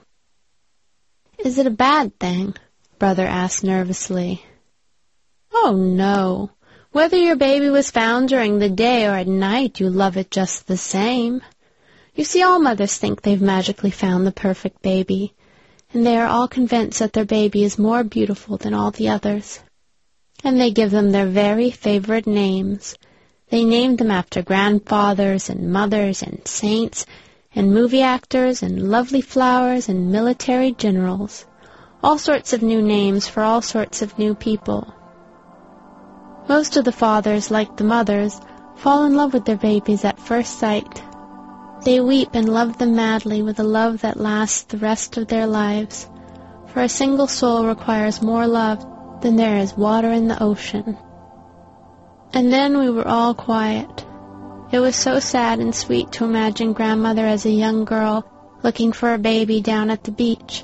Is 1.40 1.58
it 1.58 1.68
a 1.68 1.72
bad 1.72 2.20
thing? 2.20 2.54
Brother 2.98 3.26
asked 3.26 3.64
nervously. 3.64 4.46
Oh, 5.54 5.74
no. 5.76 6.52
Whether 6.92 7.18
your 7.18 7.36
baby 7.36 7.70
was 7.70 7.92
found 7.92 8.30
during 8.30 8.60
the 8.60 8.70
day 8.70 9.06
or 9.06 9.16
at 9.16 9.28
night, 9.28 9.80
you 9.80 9.90
love 9.90 10.16
it 10.16 10.32
just 10.32 10.66
the 10.66 10.78
same. 10.78 11.42
You 12.16 12.24
see, 12.24 12.42
all 12.42 12.60
mothers 12.60 12.98
think 12.98 13.22
they've 13.22 13.42
magically 13.42 13.92
found 13.92 14.26
the 14.26 14.32
perfect 14.32 14.82
baby, 14.82 15.34
and 15.92 16.06
they 16.06 16.16
are 16.18 16.28
all 16.28 16.48
convinced 16.48 17.00
that 17.00 17.12
their 17.12 17.26
baby 17.26 17.66
is 17.66 17.78
more 17.78 18.06
beautiful 18.06 18.56
than 18.56 18.74
all 18.74 18.92
the 18.92 19.10
others. 19.10 19.60
And 20.42 20.60
they 20.60 20.72
give 20.72 20.92
them 20.92 21.12
their 21.12 21.28
very 21.28 21.72
favorite 21.72 22.28
names. 22.28 22.96
They 23.50 23.66
name 23.66 23.98
them 23.98 24.12
after 24.12 24.42
grandfathers 24.42 25.50
and 25.50 25.74
mothers 25.74 26.24
and 26.24 26.48
saints 26.48 27.06
and 27.54 27.74
movie 27.74 28.02
actors 28.02 28.64
and 28.64 28.90
lovely 28.90 29.22
flowers 29.22 29.90
and 29.90 30.12
military 30.12 30.72
generals. 30.72 31.46
All 32.06 32.20
sorts 32.20 32.54
of 32.54 32.62
new 32.62 32.84
names 32.84 33.28
for 33.28 33.42
all 33.42 33.64
sorts 33.64 34.04
of 34.04 34.20
new 34.20 34.36
people. 34.36 34.94
Most 36.48 36.78
of 36.78 36.86
the 36.86 36.92
fathers, 36.92 37.50
like 37.50 37.78
the 37.78 37.84
mothers, 37.84 38.40
fall 38.76 39.06
in 39.06 39.16
love 39.16 39.34
with 39.34 39.46
their 39.46 39.58
babies 39.58 40.06
at 40.06 40.20
first 40.20 40.60
sight. 40.60 41.02
They 41.84 42.00
weep 42.02 42.30
and 42.34 42.48
love 42.48 42.78
them 42.78 42.96
madly 42.96 43.42
with 43.42 43.60
a 43.60 43.64
love 43.64 44.02
that 44.02 44.20
lasts 44.20 44.66
the 44.66 44.78
rest 44.78 45.18
of 45.18 45.30
their 45.30 45.48
lives, 45.48 46.08
for 46.68 46.82
a 46.82 46.90
single 46.90 47.26
soul 47.26 47.66
requires 47.66 48.22
more 48.22 48.46
love 48.46 48.86
than 49.22 49.36
there 49.36 49.58
is 49.58 49.74
water 49.74 50.12
in 50.12 50.28
the 50.28 50.44
ocean. 50.44 51.00
And 52.36 52.54
then 52.54 52.78
we 52.78 52.92
were 52.92 53.08
all 53.08 53.34
quiet. 53.34 54.06
It 54.72 54.78
was 54.78 54.96
so 54.96 55.20
sad 55.20 55.58
and 55.58 55.74
sweet 55.74 56.12
to 56.12 56.26
imagine 56.26 56.74
grandmother 56.74 57.26
as 57.26 57.48
a 57.48 57.62
young 57.64 57.84
girl 57.84 58.30
looking 58.62 58.92
for 58.92 59.12
a 59.12 59.18
baby 59.18 59.60
down 59.60 59.90
at 59.90 60.04
the 60.04 60.12
beach, 60.12 60.64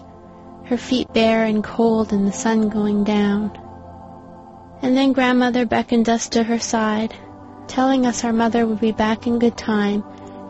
her 0.71 0.77
feet 0.77 1.11
bare 1.11 1.43
and 1.43 1.65
cold 1.65 2.13
and 2.13 2.25
the 2.25 2.31
sun 2.31 2.69
going 2.69 3.03
down. 3.03 3.51
And 4.81 4.95
then 4.95 5.11
grandmother 5.11 5.65
beckoned 5.65 6.07
us 6.07 6.29
to 6.29 6.43
her 6.43 6.59
side, 6.59 7.13
telling 7.67 8.05
us 8.05 8.23
our 8.23 8.31
mother 8.31 8.65
would 8.65 8.79
be 8.79 8.93
back 8.93 9.27
in 9.27 9.37
good 9.37 9.57
time 9.57 10.01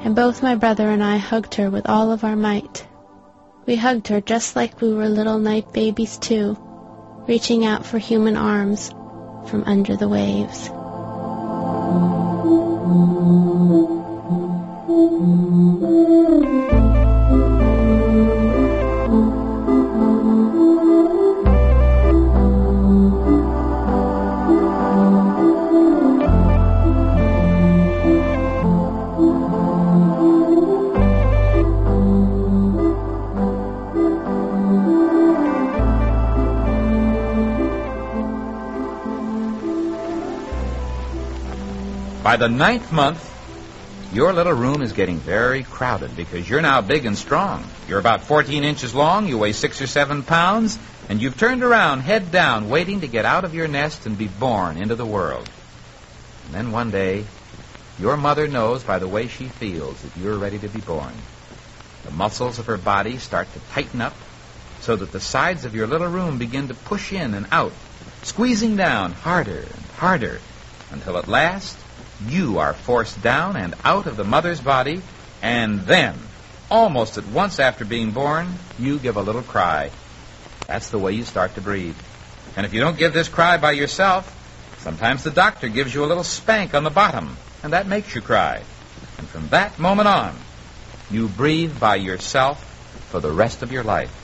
and 0.03 0.15
both 0.15 0.43
my 0.43 0.53
brother 0.53 0.87
and 0.87 1.03
I 1.03 1.17
hugged 1.17 1.55
her 1.55 1.71
with 1.71 1.89
all 1.89 2.11
of 2.11 2.23
our 2.23 2.35
might. 2.35 2.85
We 3.65 3.75
hugged 3.75 4.09
her 4.09 4.21
just 4.21 4.55
like 4.55 4.79
we 4.79 4.93
were 4.93 5.09
little 5.09 5.39
night 5.39 5.73
babies 5.73 6.19
too, 6.19 6.55
reaching 7.27 7.65
out 7.65 7.83
for 7.83 7.97
human 7.97 8.37
arms 8.37 8.89
from 9.47 9.63
under 9.65 9.97
the 9.97 10.07
waves. 10.07 10.69
By 42.31 42.37
the 42.37 42.47
ninth 42.47 42.93
month, 42.93 43.29
your 44.13 44.31
little 44.31 44.53
room 44.53 44.81
is 44.81 44.93
getting 44.93 45.17
very 45.17 45.63
crowded 45.63 46.15
because 46.15 46.49
you're 46.49 46.61
now 46.61 46.79
big 46.79 47.05
and 47.05 47.17
strong. 47.17 47.65
You're 47.89 47.99
about 47.99 48.23
14 48.23 48.63
inches 48.63 48.95
long, 48.95 49.27
you 49.27 49.37
weigh 49.37 49.51
six 49.51 49.81
or 49.81 49.87
seven 49.87 50.23
pounds, 50.23 50.79
and 51.09 51.21
you've 51.21 51.37
turned 51.37 51.61
around, 51.61 51.99
head 51.99 52.31
down, 52.31 52.69
waiting 52.69 53.01
to 53.01 53.07
get 53.09 53.25
out 53.25 53.43
of 53.43 53.53
your 53.53 53.67
nest 53.67 54.05
and 54.05 54.17
be 54.17 54.29
born 54.29 54.77
into 54.77 54.95
the 54.95 55.05
world. 55.05 55.45
And 56.45 56.55
then 56.55 56.71
one 56.71 56.89
day, 56.89 57.25
your 57.99 58.15
mother 58.15 58.47
knows 58.47 58.81
by 58.81 58.97
the 58.97 59.09
way 59.09 59.27
she 59.27 59.47
feels 59.47 60.01
that 60.01 60.15
you're 60.15 60.37
ready 60.37 60.59
to 60.59 60.69
be 60.69 60.79
born. 60.79 61.13
The 62.05 62.11
muscles 62.11 62.59
of 62.59 62.67
her 62.67 62.77
body 62.77 63.17
start 63.17 63.51
to 63.51 63.59
tighten 63.73 63.99
up 63.99 64.15
so 64.79 64.95
that 64.95 65.11
the 65.11 65.19
sides 65.19 65.65
of 65.65 65.75
your 65.75 65.85
little 65.85 66.07
room 66.07 66.37
begin 66.37 66.69
to 66.69 66.75
push 66.75 67.11
in 67.11 67.33
and 67.33 67.47
out, 67.51 67.73
squeezing 68.23 68.77
down 68.77 69.11
harder 69.11 69.59
and 69.59 69.85
harder 69.97 70.39
until 70.91 71.17
at 71.17 71.27
last 71.27 71.77
you 72.27 72.59
are 72.59 72.73
forced 72.73 73.21
down 73.21 73.55
and 73.55 73.75
out 73.83 74.07
of 74.07 74.17
the 74.17 74.23
mother's 74.23 74.61
body, 74.61 75.01
and 75.41 75.81
then, 75.81 76.15
almost 76.69 77.17
at 77.17 77.25
once 77.27 77.59
after 77.59 77.85
being 77.85 78.11
born, 78.11 78.53
you 78.79 78.99
give 78.99 79.17
a 79.17 79.21
little 79.21 79.41
cry. 79.41 79.91
That's 80.67 80.89
the 80.89 80.99
way 80.99 81.13
you 81.13 81.23
start 81.23 81.55
to 81.55 81.61
breathe. 81.61 81.97
And 82.55 82.65
if 82.65 82.73
you 82.73 82.81
don't 82.81 82.97
give 82.97 83.13
this 83.13 83.29
cry 83.29 83.57
by 83.57 83.71
yourself, 83.71 84.37
sometimes 84.79 85.23
the 85.23 85.31
doctor 85.31 85.67
gives 85.67 85.93
you 85.93 86.03
a 86.03 86.07
little 86.07 86.23
spank 86.23 86.73
on 86.73 86.83
the 86.83 86.89
bottom, 86.89 87.37
and 87.63 87.73
that 87.73 87.87
makes 87.87 88.13
you 88.13 88.21
cry. 88.21 88.61
And 89.17 89.27
from 89.27 89.47
that 89.49 89.79
moment 89.79 90.07
on, 90.07 90.35
you 91.09 91.27
breathe 91.27 91.79
by 91.79 91.95
yourself 91.95 92.63
for 93.09 93.19
the 93.19 93.31
rest 93.31 93.63
of 93.63 93.71
your 93.71 93.83
life. 93.83 94.17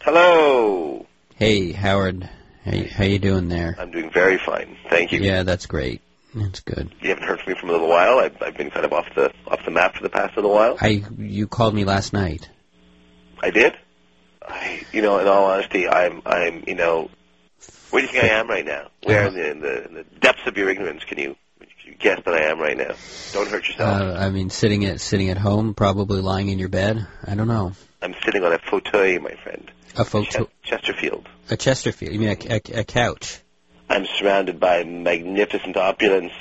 Hello. 0.00 1.06
Hey, 1.36 1.72
Howard. 1.72 2.28
How, 2.64 2.72
how 2.96 3.04
you 3.04 3.18
doing 3.18 3.48
there? 3.48 3.76
I'm 3.78 3.90
doing 3.90 4.10
very 4.10 4.38
fine. 4.38 4.76
Thank 4.88 5.12
you. 5.12 5.20
Yeah, 5.20 5.42
that's 5.42 5.66
great. 5.66 6.00
That's 6.34 6.60
good. 6.60 6.92
You 7.00 7.10
haven't 7.10 7.24
heard 7.24 7.40
from 7.40 7.52
me 7.52 7.58
for 7.60 7.66
a 7.66 7.70
little 7.70 7.88
while. 7.88 8.18
I've, 8.18 8.42
I've 8.42 8.56
been 8.56 8.70
kind 8.70 8.84
of 8.84 8.92
off 8.92 9.06
the 9.14 9.32
off 9.46 9.64
the 9.64 9.70
map 9.70 9.94
for 9.94 10.02
the 10.02 10.08
past 10.08 10.34
little 10.36 10.52
while. 10.52 10.76
I 10.80 11.04
you 11.16 11.46
called 11.46 11.74
me 11.74 11.84
last 11.84 12.12
night. 12.12 12.48
I 13.40 13.50
did. 13.50 13.74
I, 14.46 14.82
you 14.92 15.02
know, 15.02 15.18
in 15.18 15.28
all 15.28 15.44
honesty, 15.44 15.88
I'm, 15.88 16.22
I'm, 16.26 16.64
you 16.66 16.74
know, 16.74 17.10
where 17.90 18.02
do 18.02 18.06
you 18.06 18.12
think 18.12 18.24
I 18.24 18.34
am 18.34 18.48
right 18.48 18.64
now? 18.64 18.88
Where 19.02 19.26
uh-huh. 19.26 19.28
in 19.28 19.34
the, 19.34 19.50
in 19.50 19.60
the, 19.60 19.86
in 19.86 19.94
the 19.94 20.04
depths 20.20 20.46
of 20.46 20.56
your 20.56 20.68
ignorance 20.68 21.02
you 21.02 21.06
can 21.06 21.18
you 21.18 21.36
guess 21.98 22.20
that 22.24 22.34
I 22.34 22.44
am 22.50 22.58
right 22.60 22.76
now? 22.76 22.94
Don't 23.32 23.48
hurt 23.48 23.66
yourself. 23.68 24.00
Uh, 24.02 24.14
I 24.18 24.30
mean, 24.30 24.50
sitting 24.50 24.84
at 24.84 25.00
sitting 25.00 25.30
at 25.30 25.38
home, 25.38 25.74
probably 25.74 26.20
lying 26.20 26.48
in 26.48 26.58
your 26.58 26.68
bed. 26.68 27.06
I 27.24 27.34
don't 27.34 27.48
know. 27.48 27.72
I'm 28.02 28.14
sitting 28.24 28.42
on 28.44 28.52
a 28.52 28.58
fauteuil, 28.58 29.20
my 29.22 29.34
friend. 29.42 29.70
A 29.96 30.04
photo, 30.04 30.44
Ches- 30.44 30.46
Chesterfield. 30.62 31.28
a 31.50 31.56
Chesterfield. 31.56 32.12
You 32.12 32.20
mean 32.20 32.28
a, 32.30 32.54
a, 32.76 32.80
a 32.80 32.84
couch? 32.84 33.40
I'm 33.88 34.06
surrounded 34.06 34.58
by 34.58 34.82
magnificent 34.84 35.76
opulence, 35.76 36.32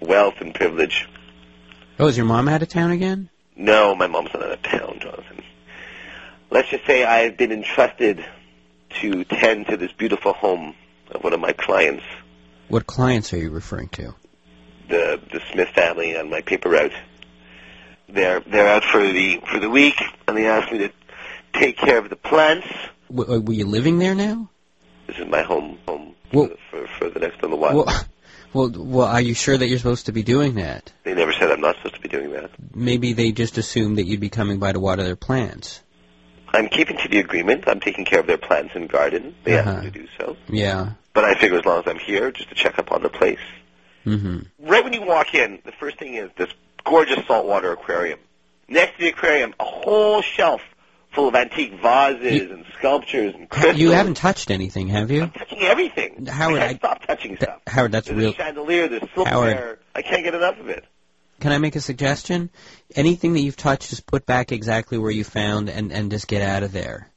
wealth, 0.00 0.34
and 0.40 0.54
privilege. 0.54 1.08
Oh, 1.98 2.06
is 2.06 2.16
your 2.16 2.26
mom 2.26 2.48
out 2.48 2.62
of 2.62 2.68
town 2.68 2.90
again? 2.92 3.28
No, 3.56 3.94
my 3.96 4.06
mom's 4.06 4.30
not 4.32 4.42
out 4.44 4.52
of 4.52 4.62
town, 4.62 4.98
Jonathan. 5.00 5.42
Let's 6.50 6.68
just 6.68 6.86
say 6.86 7.04
I've 7.04 7.36
been 7.36 7.50
entrusted 7.52 8.24
to 9.00 9.24
tend 9.24 9.66
to 9.66 9.76
this 9.76 9.92
beautiful 9.92 10.32
home 10.32 10.74
of 11.10 11.22
one 11.24 11.32
of 11.32 11.40
my 11.40 11.52
clients, 11.52 12.04
What 12.68 12.86
clients 12.86 13.32
are 13.32 13.38
you 13.38 13.50
referring 13.50 13.88
to? 13.90 14.14
The 14.88 15.20
the 15.32 15.40
Smith 15.52 15.68
family, 15.74 16.16
on 16.16 16.30
my 16.30 16.40
paper 16.40 16.68
route. 16.70 16.92
They're 18.08 18.40
they're 18.40 18.68
out 18.68 18.84
for 18.84 19.00
the 19.00 19.40
for 19.50 19.58
the 19.60 19.68
week, 19.70 20.00
and 20.26 20.36
they 20.36 20.46
asked 20.46 20.72
me 20.72 20.78
to 20.78 20.90
take 21.52 21.76
care 21.76 21.98
of 21.98 22.08
the 22.10 22.16
plants. 22.16 22.66
W- 23.14 23.40
were 23.40 23.52
you 23.52 23.66
living 23.66 23.98
there 23.98 24.14
now? 24.14 24.48
This 25.06 25.18
is 25.18 25.26
my 25.26 25.42
home 25.42 25.78
home 25.86 26.14
Well- 26.32 26.50
for, 26.70 26.86
for 26.86 26.88
for 26.98 27.10
the 27.10 27.20
next 27.20 27.42
little 27.42 27.58
while. 27.58 27.76
Well, 27.84 28.04
well, 28.54 28.70
well. 28.74 29.06
Are 29.06 29.20
you 29.20 29.34
sure 29.34 29.56
that 29.56 29.66
you're 29.68 29.78
supposed 29.78 30.06
to 30.06 30.12
be 30.12 30.22
doing 30.22 30.54
that? 30.54 30.92
they 31.04 31.14
never 31.14 31.32
said 31.32 31.50
I'm 31.50 31.60
not 31.60 31.76
supposed 31.76 31.96
to 31.96 32.00
be 32.00 32.08
doing 32.08 32.30
that. 32.32 32.50
Maybe 32.74 33.12
they 33.12 33.32
just 33.32 33.58
assumed 33.58 33.98
that 33.98 34.04
you'd 34.06 34.20
be 34.20 34.30
coming 34.30 34.58
by 34.58 34.72
to 34.72 34.80
water 34.80 35.02
their 35.04 35.16
plants. 35.16 35.82
I'm 36.54 36.68
keeping 36.68 36.96
to 36.98 37.08
the 37.08 37.18
agreement. 37.18 37.64
I'm 37.66 37.80
taking 37.80 38.06
care 38.06 38.20
of 38.20 38.26
their 38.26 38.38
plants 38.38 38.72
and 38.74 38.88
garden. 38.88 39.34
They 39.44 39.58
Uh-huh. 39.58 39.68
asked 39.70 39.84
me 39.84 39.90
to 39.90 39.98
do 40.00 40.08
so. 40.18 40.36
Yeah. 40.48 40.92
But 41.12 41.24
I 41.24 41.34
figure 41.34 41.58
as 41.58 41.64
long 41.66 41.80
as 41.80 41.86
I'm 41.86 41.98
here, 41.98 42.30
just 42.30 42.48
to 42.48 42.54
check 42.54 42.78
up 42.78 42.90
on 42.90 43.02
the 43.02 43.10
place. 43.10 43.38
Mm-hmm. 44.08 44.68
Right 44.68 44.82
when 44.84 44.92
you 44.92 45.02
walk 45.02 45.34
in, 45.34 45.60
the 45.64 45.72
first 45.72 45.98
thing 45.98 46.14
is 46.14 46.30
this 46.36 46.48
gorgeous 46.84 47.26
saltwater 47.26 47.72
aquarium. 47.72 48.18
Next 48.68 48.92
to 48.96 49.00
the 49.00 49.08
aquarium, 49.08 49.54
a 49.60 49.64
whole 49.64 50.22
shelf 50.22 50.60
full 51.12 51.28
of 51.28 51.34
antique 51.34 51.72
vases 51.80 52.42
You- 52.42 52.52
and 52.52 52.64
sculptures 52.78 53.34
and 53.34 53.48
crystals. 53.48 53.78
You 53.78 53.90
haven't 53.92 54.16
touched 54.16 54.50
anything, 54.50 54.88
have 54.88 55.10
you? 55.10 55.22
I'm 55.22 55.30
touching 55.30 55.60
everything. 55.62 56.26
Howard, 56.26 56.60
I 56.60 56.64
I- 56.64 56.68
can't 56.68 56.78
stop 56.80 57.06
touching 57.06 57.30
Th- 57.36 57.42
stuff. 57.42 57.60
Howard, 57.66 57.92
that's 57.92 58.08
There's 58.08 58.18
real. 58.18 58.30
a 58.30 58.34
chandelier, 58.34 58.88
there's 58.88 59.02
silverware. 59.14 59.54
Howard. 59.56 59.78
I 59.94 60.02
can't 60.02 60.22
get 60.24 60.34
enough 60.34 60.58
of 60.60 60.68
it. 60.68 60.84
Can 61.40 61.52
I 61.52 61.58
make 61.58 61.76
a 61.76 61.80
suggestion? 61.80 62.50
Anything 62.96 63.32
that 63.34 63.40
you've 63.40 63.56
touched, 63.56 63.90
just 63.90 64.06
put 64.06 64.26
back 64.26 64.50
exactly 64.52 64.98
where 64.98 65.10
you 65.10 65.22
found, 65.24 65.68
and 65.70 65.92
and 65.92 66.10
just 66.10 66.26
get 66.26 66.42
out 66.42 66.62
of 66.64 66.72
there. 66.72 67.08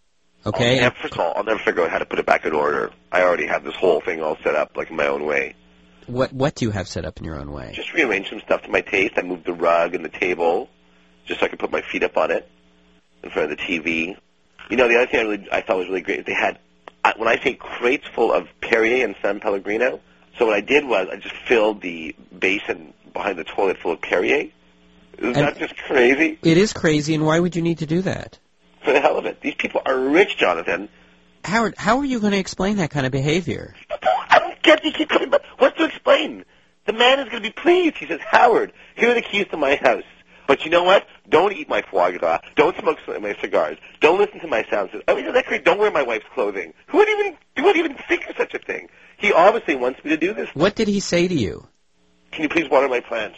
Okay. 0.46 0.80
Never, 0.80 0.96
first 1.02 1.14
of 1.16 1.20
all, 1.20 1.34
I'll 1.36 1.44
never 1.44 1.60
figure 1.60 1.84
out 1.84 1.90
how 1.90 1.98
to 1.98 2.06
put 2.06 2.20
it 2.20 2.26
back 2.26 2.46
in 2.46 2.54
order. 2.54 2.92
I 3.12 3.24
already 3.24 3.48
have 3.48 3.64
this 3.64 3.76
whole 3.76 4.00
thing 4.00 4.22
all 4.22 4.38
set 4.44 4.56
up, 4.56 4.78
like 4.78 4.90
in 4.92 4.96
my 4.96 5.08
own 5.08 5.26
way. 5.26 5.56
What 6.12 6.34
what 6.34 6.56
do 6.56 6.66
you 6.66 6.72
have 6.72 6.88
set 6.88 7.06
up 7.06 7.20
in 7.20 7.24
your 7.24 7.40
own 7.40 7.52
way? 7.52 7.72
Just 7.74 7.94
rearrange 7.94 8.30
some 8.30 8.42
stuff 8.42 8.64
to 8.64 8.70
my 8.70 8.82
taste. 8.82 9.14
I 9.18 9.22
moved 9.22 9.46
the 9.46 9.54
rug 9.54 9.96
and 9.96 10.04
the 10.04 10.10
table, 10.10 10.70
just 11.26 11.40
so 11.40 11.46
I 11.46 11.50
could 11.50 11.60
put 11.60 11.72
my 11.72 11.82
feet 11.82 12.04
up 12.04 12.18
on 12.18 12.32
it 12.32 12.50
in 13.24 13.30
front 13.30 13.52
of 13.52 13.58
the 13.58 13.64
TV. 13.64 14.18
You 14.70 14.78
know, 14.78 14.88
the 14.88 14.98
other 14.98 15.08
thing 15.08 15.20
I 15.22 15.24
really 15.24 15.48
I 15.52 15.62
thought 15.62 15.78
was 15.78 15.88
really 15.88 16.02
great 16.02 16.20
is 16.20 16.26
they 16.26 16.34
had 16.34 16.60
when 17.18 17.28
I 17.28 17.42
say 17.42 17.54
crates 17.54 18.08
full 18.14 18.32
of 18.32 18.48
Perrier 18.60 19.06
and 19.06 19.16
San 19.22 19.40
Pellegrino. 19.40 20.02
So 20.38 20.46
what 20.46 20.56
I 20.56 20.62
did 20.62 20.86
was 20.86 21.08
I 21.12 21.18
just 21.18 21.36
filled 21.48 21.82
the 21.82 22.16
basin 22.38 22.94
behind 23.14 23.38
the 23.38 23.44
toilet 23.44 23.78
full 23.78 23.92
of 23.92 24.02
Perrier. 24.02 24.52
Isn't 25.18 25.34
that 25.34 25.58
just 25.58 25.78
crazy? 25.78 26.40
It 26.42 26.58
is 26.58 26.74
crazy, 26.74 27.16
and 27.16 27.26
why 27.26 27.40
would 27.40 27.56
you 27.56 27.62
need 27.62 27.80
to 27.80 27.86
do 27.86 28.02
that? 28.02 28.40
For 28.84 28.92
the 28.92 29.00
hell 29.00 29.18
of 29.18 29.26
it, 29.26 29.42
these 29.42 29.56
people 29.56 29.82
are 29.86 29.98
rich, 29.98 30.38
Jonathan. 30.38 30.90
Howard, 31.44 31.76
how 31.78 32.00
are 32.00 32.06
you 32.06 32.20
going 32.20 32.34
to 32.34 32.40
explain 32.40 32.78
that 32.78 32.90
kind 32.90 33.06
of 33.06 33.12
behavior? 33.12 33.76
I 34.64 34.68
don't 34.68 34.82
get 34.82 34.86
you 34.86 34.92
keep 34.92 35.10
coming 35.10 35.30
back. 35.30 35.42
What's 35.58 35.78
to 35.78 35.86
explain? 35.86 36.46
The 36.86 36.94
man 36.94 37.20
is 37.20 37.30
going 37.30 37.44
to 37.44 37.50
be 37.50 37.54
pleased. 37.54 37.98
He 37.98 38.08
says, 38.08 38.20
Howard, 38.22 38.74
here 38.96 39.12
are 39.12 39.14
the 39.14 39.22
keys 39.22 39.48
to 39.52 39.58
my 39.58 39.76
house. 39.76 40.04
But 40.48 40.66
you 40.66 40.72
know 40.72 40.84
what? 40.84 41.08
Don't 41.30 41.54
eat 41.54 41.70
my 41.70 41.82
foie 41.82 42.18
gras. 42.18 42.40
Don't 42.56 42.78
smoke 42.78 42.98
my 43.22 43.36
cigars. 43.40 43.78
Don't 44.02 44.20
listen 44.20 44.40
to 44.42 44.48
my 44.48 44.66
sounds. 44.70 44.92
I 45.08 45.14
mean, 45.14 45.32
that 45.32 45.46
great? 45.46 45.64
Don't 45.64 45.80
wear 45.80 45.92
my 45.92 46.02
wife's 46.04 46.26
clothing. 46.34 46.74
Who 46.88 46.98
would 46.98 47.08
even 47.08 47.38
who 47.56 47.64
would 47.64 47.78
even 47.78 47.96
think 48.08 48.28
of 48.28 48.36
such 48.36 48.54
a 48.54 48.60
thing? 48.60 48.90
He 49.18 49.32
obviously 49.32 49.76
wants 49.76 50.04
me 50.04 50.10
to 50.10 50.18
do 50.18 50.34
this. 50.34 50.50
What 50.54 50.76
did 50.76 50.88
he 50.88 51.00
say 51.00 51.28
to 51.28 51.34
you? 51.34 51.68
Can 52.32 52.44
you 52.44 52.50
please 52.50 52.70
water 52.70 52.90
my 52.90 53.00
plants? 53.00 53.38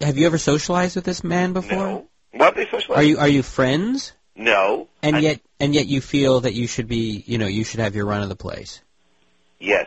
Have 0.00 0.16
you 0.16 0.26
ever 0.26 0.38
socialized 0.38 0.96
with 0.96 1.04
this 1.04 1.22
man 1.24 1.52
before? 1.52 1.76
No. 1.76 2.06
Why 2.32 2.48
would 2.48 2.56
they 2.56 2.70
socialize? 2.70 3.00
Are 3.00 3.02
you 3.02 3.18
are 3.18 3.28
you 3.28 3.42
friends? 3.42 4.12
No. 4.34 4.88
And 5.02 5.16
I- 5.16 5.20
yet 5.20 5.40
and 5.60 5.74
yet 5.74 5.86
you 5.86 6.00
feel 6.00 6.40
that 6.40 6.54
you 6.54 6.66
should 6.66 6.88
be, 6.88 7.22
you 7.26 7.38
know, 7.38 7.46
you 7.46 7.64
should 7.64 7.80
have 7.80 7.94
your 7.94 8.06
run 8.06 8.22
of 8.22 8.28
the 8.28 8.36
place. 8.36 8.80
Yes. 9.58 9.86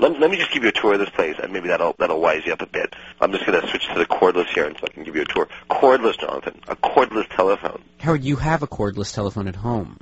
Let, 0.00 0.18
let 0.20 0.30
me 0.30 0.36
just 0.36 0.50
give 0.52 0.62
you 0.62 0.70
a 0.70 0.72
tour 0.72 0.94
of 0.94 0.98
this 0.98 1.10
place, 1.10 1.36
and 1.42 1.52
maybe 1.52 1.68
that'll 1.68 1.94
that'll 1.98 2.20
wise 2.20 2.44
you 2.44 2.52
up 2.52 2.62
a 2.62 2.66
bit. 2.66 2.94
I'm 3.20 3.32
just 3.32 3.46
going 3.46 3.60
to 3.60 3.66
switch 3.68 3.86
to 3.88 3.98
the 3.98 4.06
cordless 4.06 4.48
here, 4.48 4.66
and 4.66 4.76
so 4.78 4.86
I 4.88 4.92
can 4.92 5.04
give 5.04 5.14
you 5.14 5.22
a 5.22 5.26
tour. 5.26 5.48
Cordless, 5.70 6.18
Jonathan. 6.18 6.60
A 6.68 6.76
cordless 6.76 7.28
telephone. 7.34 7.82
Howard, 7.98 8.24
you 8.24 8.36
have 8.36 8.62
a 8.62 8.66
cordless 8.66 9.14
telephone 9.14 9.48
at 9.48 9.56
home. 9.56 9.98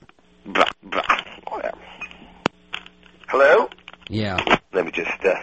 Blah, 0.47 0.65
blah. 0.83 1.03
Hello? 3.29 3.71
Yeah. 4.11 4.59
Let 4.75 4.85
me 4.85 4.91
just, 4.93 5.25
uh, 5.25 5.35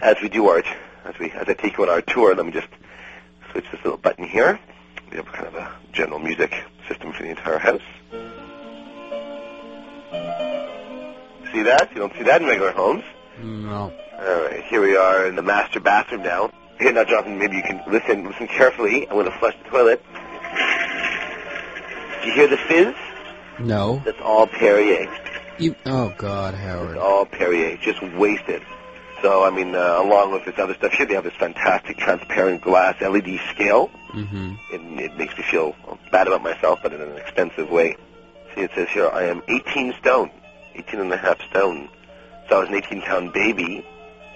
as 0.00 0.16
we 0.20 0.28
do 0.28 0.48
our, 0.48 0.64
as 1.04 1.16
we, 1.20 1.30
as 1.30 1.48
I 1.48 1.54
take 1.54 1.78
you 1.78 1.84
on 1.84 1.88
our 1.88 2.02
tour, 2.02 2.34
let 2.34 2.44
me 2.44 2.50
just 2.50 2.66
switch 3.52 3.64
this 3.70 3.84
little 3.84 3.98
button 3.98 4.24
here. 4.26 4.58
We 5.12 5.18
have 5.18 5.26
kind 5.26 5.46
of 5.46 5.54
a 5.54 5.72
general 5.92 6.18
music 6.18 6.52
system 6.88 7.12
for 7.12 7.22
the 7.22 7.28
entire 7.28 7.58
house. 7.58 7.82
See 11.52 11.62
that? 11.62 11.90
You 11.92 12.00
don't 12.00 12.12
see 12.14 12.24
that 12.24 12.42
in 12.42 12.48
regular 12.48 12.72
homes. 12.72 13.04
No. 13.42 13.92
All 14.18 14.42
right, 14.44 14.64
here 14.64 14.80
we 14.80 14.96
are 14.96 15.26
in 15.26 15.36
the 15.36 15.42
master 15.42 15.80
bathroom 15.80 16.22
now. 16.22 16.50
Here 16.78 16.92
now, 16.92 17.04
Jonathan, 17.04 17.38
maybe 17.38 17.56
you 17.56 17.62
can 17.62 17.82
listen, 17.90 18.26
listen 18.26 18.48
carefully. 18.48 19.08
I'm 19.08 19.14
going 19.14 19.30
to 19.30 19.38
flush 19.38 19.54
the 19.62 19.70
toilet. 19.70 20.02
Do 22.22 22.28
you 22.28 22.34
hear 22.34 22.48
the 22.48 22.56
fizz? 22.56 22.94
No. 23.60 24.02
That's 24.04 24.20
all 24.22 24.46
Perrier. 24.46 25.06
You 25.58 25.76
Oh 25.86 26.12
God, 26.18 26.54
Howard. 26.54 26.90
It's 26.90 26.98
all 26.98 27.26
Perrier, 27.26 27.76
just 27.76 28.02
wasted. 28.16 28.62
So, 29.22 29.44
I 29.44 29.50
mean, 29.50 29.74
uh, 29.74 30.02
along 30.02 30.32
with 30.32 30.44
this 30.44 30.58
other 30.58 30.74
stuff 30.74 30.92
here, 30.92 31.06
they 31.06 31.14
have 31.14 31.24
this 31.24 31.34
fantastic 31.34 31.96
transparent 31.96 32.62
glass 32.62 33.00
LED 33.00 33.40
scale. 33.50 33.90
Mm-hmm. 34.12 34.54
It, 34.72 35.04
it 35.04 35.16
makes 35.16 35.36
me 35.36 35.44
feel 35.44 35.76
bad 36.10 36.26
about 36.26 36.42
myself, 36.42 36.80
but 36.82 36.92
in 36.92 37.00
an 37.00 37.16
expensive 37.16 37.70
way. 37.70 37.96
See, 38.54 38.62
it 38.62 38.70
says 38.74 38.88
here, 38.90 39.08
I 39.08 39.24
am 39.24 39.42
18 39.48 39.94
stone, 40.00 40.30
18 40.74 41.00
and 41.00 41.12
a 41.12 41.16
half 41.16 41.40
stone. 41.48 41.88
So 42.48 42.56
I 42.56 42.60
was 42.60 42.68
an 42.68 42.74
18 42.76 43.02
pound 43.02 43.32
baby. 43.32 43.86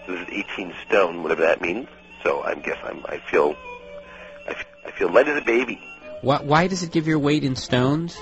So 0.07 0.13
this 0.13 0.23
is 0.29 0.45
18 0.55 0.75
stone, 0.87 1.23
whatever 1.23 1.43
that 1.43 1.61
means. 1.61 1.89
So 2.23 2.43
I 2.43 2.55
guess 2.55 2.79
I'm, 2.85 3.05
I 3.07 3.19
feel, 3.31 3.55
I, 4.47 4.51
f- 4.53 4.67
I 4.87 4.91
feel 4.93 5.13
light 5.13 5.29
as 5.29 5.41
a 5.41 5.45
baby. 5.45 5.81
Why 6.23 6.39
why 6.43 6.67
does 6.67 6.83
it 6.83 6.91
give 6.91 7.07
your 7.07 7.19
weight 7.19 7.45
in 7.45 7.55
stones? 7.57 8.19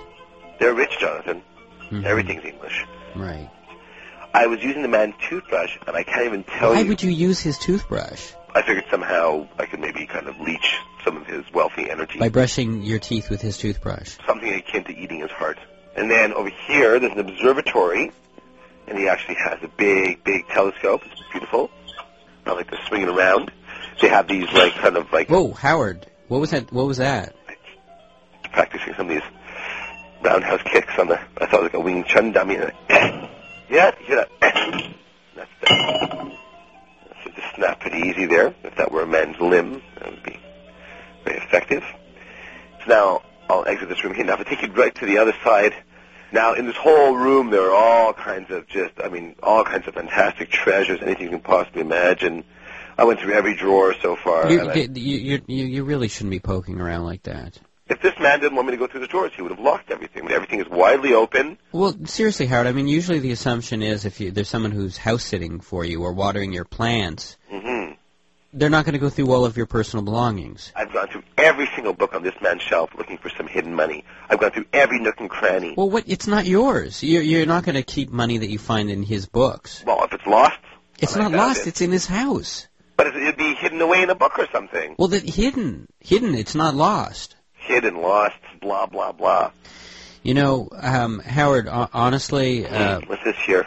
They're 0.59 0.75
rich, 0.75 0.99
Jonathan. 1.01 1.43
Mhm. 1.91 2.05
Everything's 2.05 2.45
English. 2.45 2.85
Right. 3.15 3.49
I 4.35 4.47
was 4.49 4.63
using 4.63 4.83
the 4.83 4.89
man's 4.89 5.15
toothbrush, 5.29 5.79
and 5.87 5.97
I 5.97 6.03
can't 6.03 6.27
even 6.27 6.45
tell 6.45 6.71
Why 6.71 6.81
you. 6.81 6.85
Why 6.85 6.89
would 6.91 7.03
you 7.03 7.11
use 7.11 7.41
his 7.41 7.57
toothbrush? 7.59 8.33
I 8.55 8.63
figured 8.63 8.85
somehow 8.91 9.47
I 9.59 9.67
could 9.67 9.81
maybe 9.81 10.07
kind 10.07 10.27
of 10.29 10.39
leech 10.41 10.77
some 11.05 11.17
of 11.17 11.27
his 11.27 11.45
wealthy 11.55 11.89
energy. 11.89 12.19
By 12.19 12.29
brushing 12.29 12.83
your 12.83 12.99
teeth 12.99 13.31
with 13.31 13.41
his 13.41 13.57
toothbrush. 13.57 14.17
Something 14.27 14.53
akin 14.53 14.85
to 14.85 14.97
eating 14.97 15.21
his 15.21 15.31
heart. 15.31 15.59
And 15.95 16.11
then 16.11 16.33
over 16.35 16.51
here, 16.67 16.99
there's 16.99 17.13
an 17.13 17.19
observatory, 17.21 18.13
and 18.89 18.99
he 18.99 19.09
actually 19.09 19.37
has 19.37 19.59
a 19.63 19.69
big, 19.69 20.23
big 20.25 20.47
telescope. 20.49 21.03
It's 21.05 21.23
beautiful. 21.31 21.71
I 22.45 22.53
like 22.53 22.71
to 22.71 22.79
swing 22.87 23.03
it 23.03 23.09
around. 23.09 23.51
They 24.01 24.09
have 24.09 24.29
these 24.29 24.51
like 24.53 24.75
kind 24.75 24.97
of 24.97 25.13
like 25.13 25.29
Whoa, 25.29 25.53
Howard. 25.53 26.07
What 26.29 26.41
was 26.41 26.51
that? 26.51 26.73
What 26.73 26.87
was 26.87 26.99
that? 26.99 27.35
practicing 28.53 28.95
some 28.95 29.11
of 29.11 29.15
these 29.15 29.23
roundhouse 30.23 30.63
kicks 30.65 30.99
on 30.99 31.09
the. 31.09 31.21
I 31.39 31.47
thought 31.47 31.61
it 31.61 31.63
was 31.63 31.63
like 31.65 31.75
a 31.75 31.81
Wing 31.81 32.05
Chun 32.05 32.33
dummy. 32.33 32.55
yeah, 32.89 33.93
you 34.01 34.07
hear 34.07 34.17
that? 34.17 34.31
That's 35.37 35.51
the. 35.61 36.33
So 37.23 37.31
just 37.31 37.55
snap 37.55 37.81
pretty 37.81 38.09
easy 38.09 38.25
there. 38.27 38.55
If 38.65 38.77
that 38.77 38.91
were 38.91 39.03
a 39.03 39.07
man's 39.07 39.39
limb, 39.39 39.83
that 39.99 40.11
would 40.11 40.23
be 40.23 40.41
very 41.25 41.39
effective. 41.39 41.85
So 42.85 42.89
now 42.89 43.23
I'll 43.51 43.67
exit 43.67 43.91
this 43.91 44.03
room 44.03 44.15
here. 44.15 44.25
Now 44.25 44.35
if 44.35 44.41
I 44.41 44.45
take 44.45 44.63
you 44.63 44.73
right 44.73 44.95
to 44.95 45.07
the 45.07 45.19
other 45.19 45.35
side. 45.45 45.75
Now 46.37 46.53
in 46.53 46.67
this 46.67 46.77
whole 46.77 47.17
room 47.17 47.49
there 47.51 47.71
are 47.71 47.75
all 47.75 48.13
kinds 48.13 48.51
of 48.51 48.67
just, 48.69 48.93
I 49.03 49.09
mean, 49.09 49.35
all 49.43 49.65
kinds 49.65 49.89
of 49.89 49.95
fantastic 49.95 50.51
treasures, 50.51 51.01
anything 51.03 51.25
you 51.25 51.31
can 51.31 51.41
possibly 51.41 51.81
imagine. 51.81 52.45
I 52.99 53.05
went 53.05 53.21
through 53.21 53.33
every 53.33 53.55
drawer 53.57 53.95
so 54.03 54.17
far. 54.17 54.51
You, 54.53 54.61
I- 54.71 54.75
you, 54.75 54.89
you, 54.95 55.43
you, 55.47 55.65
you 55.65 55.85
really 55.85 56.09
shouldn't 56.09 56.31
be 56.31 56.41
poking 56.41 56.79
around 56.81 57.05
like 57.05 57.23
that. 57.25 57.59
if 57.89 58.03
this 58.03 58.15
man 58.21 58.41
didn't 58.41 58.55
want 58.57 58.67
me 58.69 58.73
to 58.73 58.77
go 58.79 58.87
through 58.87 59.01
the 59.01 59.07
drawers, 59.07 59.33
he 59.35 59.43
would 59.43 59.51
have 59.53 59.61
locked 59.61 59.91
everything. 59.91 60.31
Everything 60.31 60.61
is 60.61 60.69
widely 60.69 61.15
open. 61.15 61.57
Well, 61.73 61.95
seriously, 62.05 62.47
Howard. 62.47 62.67
I 62.67 62.73
mean, 62.73 62.89
usually 62.89 63.19
the 63.21 63.33
assumption 63.33 63.83
is 63.83 64.05
if 64.05 64.21
you, 64.21 64.31
there's 64.31 64.49
someone 64.49 64.73
who's 64.73 64.97
house 64.99 65.25
sitting 65.25 65.61
for 65.61 65.85
you 65.85 66.03
or 66.03 66.13
watering 66.13 66.53
your 66.53 66.65
plants, 66.67 67.37
hmm 67.51 67.76
they're 68.57 68.71
not 68.71 68.85
going 68.85 68.95
to 68.95 68.99
go 68.99 69.09
through 69.11 69.31
all 69.33 69.45
of 69.45 69.57
your 69.57 69.67
personal 69.67 70.05
belongings. 70.05 70.73
I've 70.75 70.93
gone 70.93 71.09
through 71.09 71.23
every 71.39 71.69
single 71.75 71.93
book 71.93 72.15
on 72.15 72.23
this 72.23 72.35
man's 72.43 72.63
shelf 72.63 72.91
looking 72.97 73.19
for 73.19 73.29
some 73.31 73.47
hidden 73.47 73.75
money. 73.75 74.05
I've 74.31 74.41
gone 74.41 74.51
through 74.51 74.67
every 74.73 74.99
nook 74.99 75.21
and 75.21 75.29
cranny. 75.31 75.75
Well, 75.77 75.91
what? 75.91 76.05
It's 76.07 76.27
not 76.27 76.47
yours. 76.47 77.03
You're, 77.03 77.23
you're 77.23 77.47
not 77.47 77.65
going 77.65 77.75
to 77.77 77.83
keep 77.83 78.11
money 78.11 78.39
that 78.39 78.49
you 78.49 78.59
find 78.59 78.91
in 78.91 79.03
his 79.03 79.27
books. 79.27 79.85
Well, 79.87 80.03
if 80.05 80.13
it's 80.13 80.27
lost, 80.27 80.59
It's 80.99 81.15
not 81.17 81.33
lost. 81.33 81.63
it. 81.63 81.69
It's 81.69 81.81
in 81.81 81.93
his 81.93 82.07
house. 82.07 82.67
But 82.97 83.09
it'd 83.09 83.37
be 83.37 83.55
hidden 83.55 83.81
away 83.83 84.03
in 84.03 84.09
a 84.11 84.15
book 84.15 84.39
or 84.39 84.47
something. 84.51 84.95
Well, 84.99 85.09
that 85.09 85.23
hidden, 85.29 85.87
hidden. 86.01 86.35
It's 86.35 86.55
not 86.55 86.75
lost. 86.75 87.37
Hidden, 87.53 87.97
lost, 88.01 88.37
blah 88.63 88.87
blah 88.87 89.13
blah. 89.13 89.51
You 90.23 90.33
know, 90.35 90.69
um, 90.81 91.19
Howard. 91.21 91.69
ho- 91.69 91.89
Honestly, 91.93 92.67
uh, 92.67 93.01
What's 93.07 93.23
this 93.23 93.37
here? 93.47 93.67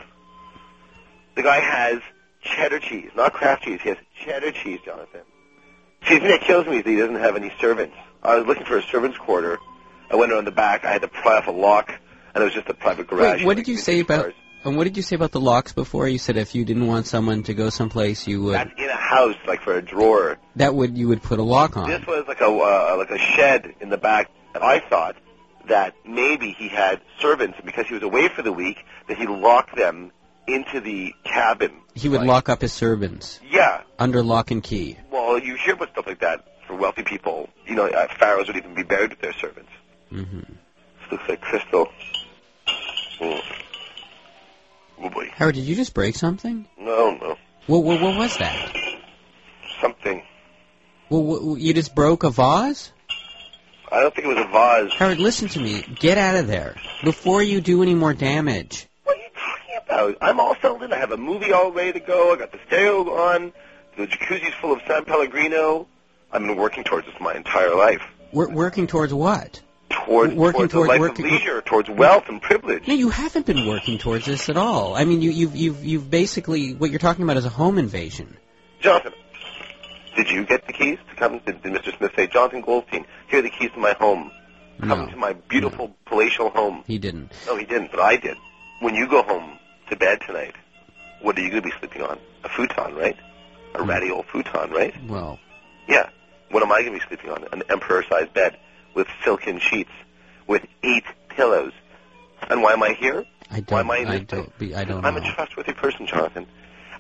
The 1.36 1.44
guy 1.44 1.60
has 1.60 2.00
cheddar 2.42 2.80
cheese, 2.80 3.12
not 3.16 3.34
Kraft 3.34 3.64
cheese. 3.64 3.80
He 3.84 3.90
has 3.90 3.98
cheddar 4.24 4.52
cheese, 4.52 4.80
Jonathan. 4.86 5.22
See, 6.08 6.16
the 6.16 6.20
thing 6.22 6.30
that 6.30 6.42
kills 6.42 6.66
me 6.66 6.78
is 6.78 6.84
that 6.84 6.90
he 6.90 6.96
doesn't 6.98 7.16
have 7.16 7.36
any 7.36 7.52
servants. 7.60 7.96
I 8.24 8.38
was 8.38 8.46
looking 8.48 8.66
for 8.66 8.78
a 8.78 8.84
servants' 8.84 9.18
quarter. 9.18 9.58
I 10.12 10.16
went 10.16 10.32
around 10.32 10.46
the 10.46 10.52
back. 10.52 10.86
I 10.86 10.92
had 10.92 11.02
to 11.02 11.08
pry 11.08 11.38
off 11.38 11.48
a 11.48 11.52
lock, 11.52 11.94
and 12.34 12.42
it 12.42 12.46
was 12.46 12.54
just 12.54 12.68
a 12.70 12.74
private 12.74 13.08
garage. 13.08 13.40
wait, 13.40 13.46
what 13.46 13.58
did 13.58 13.68
you 13.68 13.78
say 13.78 14.00
about? 14.00 14.22
cars. 14.24 14.34
And 14.66 14.76
what 14.76 14.84
did 14.84 14.98
you 14.98 15.04
say 15.04 15.16
about 15.16 15.32
the 15.32 15.40
locks 15.40 15.72
before? 15.72 16.08
You 16.10 16.18
said 16.18 16.36
if 16.36 16.54
you 16.54 16.66
didn't 16.66 16.86
want 16.88 17.08
someone 17.08 17.44
to 17.44 17.54
go 17.54 17.70
someplace, 17.70 18.28
you 18.28 18.44
would. 18.44 18.56
That's 18.56 18.72
in 18.78 18.90
a 18.90 18.94
house, 18.94 19.36
like 19.48 19.62
for 19.62 19.74
a 19.74 19.82
drawer. 19.82 20.38
That 20.58 20.76
would 20.76 20.98
you 20.98 21.08
would 21.08 21.24
put 21.24 21.40
a 21.40 21.44
lock 21.44 21.78
on. 21.78 21.90
This 21.90 22.06
was 22.06 22.26
like 22.28 22.42
a 22.42 22.48
uh, 22.48 22.96
like 22.98 23.10
a 23.12 23.18
shed 23.18 23.74
in 23.80 23.88
the 23.90 23.98
back. 23.98 24.30
And 24.54 24.62
I 24.64 24.82
thought 24.90 25.16
that 25.70 25.94
maybe 26.06 26.52
he 26.52 26.68
had 26.68 27.00
servants, 27.22 27.56
and 27.58 27.66
because 27.66 27.88
he 27.88 27.94
was 27.94 28.04
away 28.04 28.28
for 28.28 28.42
the 28.42 28.52
week, 28.52 28.78
that 29.08 29.18
he 29.18 29.28
locked 29.28 29.76
them 29.78 30.12
into 30.48 30.82
the 30.82 31.14
cabin. 31.24 31.72
He 31.94 32.10
would 32.10 32.22
Like- 32.22 32.28
lock 32.28 32.50
up 32.50 32.62
his 32.62 32.74
servants 32.74 33.40
Yeah. 33.50 33.82
Under 34.00 34.24
lock 34.24 34.52
and 34.52 34.64
key. 34.64 34.98
Well, 35.12 35.38
you 35.40 35.56
hear 35.56 35.74
about 35.76 35.90
stuff 35.92 36.08
like 36.08 36.20
that 36.22 36.46
for 36.66 36.76
wealthy 36.76 37.04
people. 37.04 37.50
You 37.68 37.76
know, 37.76 37.86
uh, 37.88 38.08
pharaohs 38.18 38.48
would 38.48 38.56
even 38.58 38.74
be 38.74 38.84
buried 38.84 39.12
with 39.12 39.22
their 39.22 39.34
servants. 39.34 39.70
hmm 40.10 40.40
This 40.40 41.12
looks 41.12 41.30
like 41.30 41.42
crystal. 41.42 41.88
Mm. 43.20 43.42
Oh 45.02 45.10
boy. 45.10 45.30
Howard, 45.34 45.56
did 45.56 45.66
you 45.66 45.76
just 45.76 45.94
break 45.94 46.16
something? 46.16 46.68
No, 46.78 47.12
no. 47.12 47.38
What, 47.68 47.84
what, 47.84 48.02
what 48.02 48.18
was 48.18 48.38
that? 48.38 48.76
Something. 49.82 50.24
Well, 51.10 51.24
what, 51.24 51.60
you 51.62 51.74
just 51.74 51.96
broke 51.96 52.24
a 52.24 52.30
vase? 52.30 52.92
I 53.92 54.02
don't 54.02 54.14
think 54.14 54.28
it 54.28 54.36
was 54.36 54.38
a 54.46 54.48
vase. 54.50 54.94
Howard, 54.98 55.20
listen 55.20 55.48
to 55.50 55.60
me. 55.60 55.82
Get 56.00 56.18
out 56.18 56.36
of 56.36 56.48
there 56.48 56.76
before 57.04 57.42
you 57.42 57.60
do 57.62 57.82
any 57.82 57.96
more 57.96 58.14
damage. 58.14 58.88
What 59.04 59.18
are 59.18 59.20
you 59.20 59.30
talking 59.36 60.14
about? 60.14 60.18
I'm 60.22 60.40
all 60.40 60.56
settled 60.56 60.84
in. 60.84 60.94
I 60.94 60.98
have 60.98 61.12
a 61.12 61.18
movie 61.18 61.52
all 61.52 61.72
ready 61.72 61.94
to 61.94 62.00
go. 62.00 62.34
I 62.34 62.38
got 62.38 62.52
the 62.52 62.60
stereo 62.68 63.10
on. 63.10 63.52
The 64.00 64.08
jacuzzi's 64.08 64.54
full 64.62 64.72
of 64.72 64.80
San 64.88 65.04
Pellegrino. 65.04 65.86
I've 66.32 66.42
been 66.42 66.56
working 66.56 66.86
towards 66.86 67.06
this 67.06 67.16
my 67.20 67.34
entire 67.36 67.76
life. 67.76 68.02
We're 68.32 68.48
working 68.50 68.88
towards 68.88 69.14
what? 69.14 69.62
Towards, 69.90 70.34
Working 70.36 70.60
towards 70.70 70.74
toward- 70.74 70.88
a 70.88 70.90
life 70.92 71.00
working- 71.02 71.26
of 71.26 71.32
leisure, 71.34 71.62
towards 71.62 71.90
wealth 71.90 72.30
and 72.30 72.42
privilege. 72.42 72.88
No, 72.88 72.94
you 72.94 73.10
haven't 73.10 73.46
been 73.46 73.68
working 73.68 73.98
towards 73.98 74.26
this 74.26 74.48
at 74.48 74.56
all. 74.56 74.96
I 74.96 75.04
mean, 75.04 75.22
you, 75.22 75.32
you've, 75.32 75.56
you've, 75.56 75.84
you've 75.84 76.10
basically 76.10 76.74
what 76.76 76.92
you're 76.92 77.00
talking 77.00 77.24
about 77.24 77.36
is 77.36 77.44
a 77.46 77.50
home 77.50 77.78
invasion. 77.78 78.38
Jonathan, 78.80 79.12
did 80.16 80.30
you 80.30 80.46
get 80.46 80.66
the 80.66 80.72
keys 80.72 80.98
to 81.10 81.16
come? 81.18 81.40
Did, 81.46 81.62
did 81.62 81.74
Mr. 81.74 81.98
Smith 81.98 82.12
say, 82.16 82.28
Jonathan 82.28 82.62
Goldstein, 82.62 83.04
here 83.30 83.40
are 83.40 83.42
the 83.42 83.50
keys 83.50 83.72
to 83.74 83.80
my 83.80 83.92
home. 84.00 84.32
Come 84.80 84.88
No, 84.88 85.08
to 85.08 85.18
my 85.18 85.34
beautiful 85.34 85.94
palatial 86.06 86.52
home. 86.52 86.86
he 86.88 86.98
didn't. 87.00 87.34
No, 87.48 87.58
he 87.58 87.66
didn't, 87.66 87.92
but 87.92 88.00
I 88.00 88.16
did. 88.16 88.38
When 88.80 88.96
you 88.96 89.08
go 89.10 89.24
home 89.24 89.58
to 89.90 89.98
bed 89.98 90.22
tonight, 90.26 90.56
what 91.22 91.38
are 91.38 91.42
you 91.42 91.50
going 91.50 91.64
to 91.64 91.68
be 91.68 91.74
sleeping 91.80 92.02
on? 92.04 92.18
A 92.46 92.50
futon, 92.50 92.96
right? 92.96 93.18
A 93.76 93.84
ratty 93.84 94.10
old 94.12 94.26
futon, 94.28 94.72
right? 94.72 94.94
Well, 95.08 95.40
Yeah. 95.88 96.10
What 96.52 96.64
am 96.64 96.72
I 96.72 96.82
going 96.82 96.94
to 96.94 97.00
be 97.00 97.06
sleeping 97.08 97.30
on? 97.30 97.46
An 97.52 97.62
emperor-sized 97.70 98.34
bed 98.34 98.58
with 98.96 99.08
silken 99.24 99.60
sheets, 99.60 99.92
with 100.48 100.66
eight 100.84 101.04
pillows. 101.30 101.74
And 102.50 102.64
why 102.64 102.74
am 102.74 102.82
I 102.82 102.94
here? 102.94 103.24
I 103.52 103.60
don't. 103.60 103.72
Why 103.72 103.80
am 103.82 103.92
I 103.92 103.98
in 103.98 104.08
I 104.08 104.20
don't. 104.20 104.58
Be, 104.58 104.74
I 104.74 104.84
don't 104.84 105.06
I'm 105.06 105.14
know. 105.14 105.22
a 105.22 105.34
trustworthy 105.36 105.74
person, 105.74 106.08
Jonathan. 106.08 106.48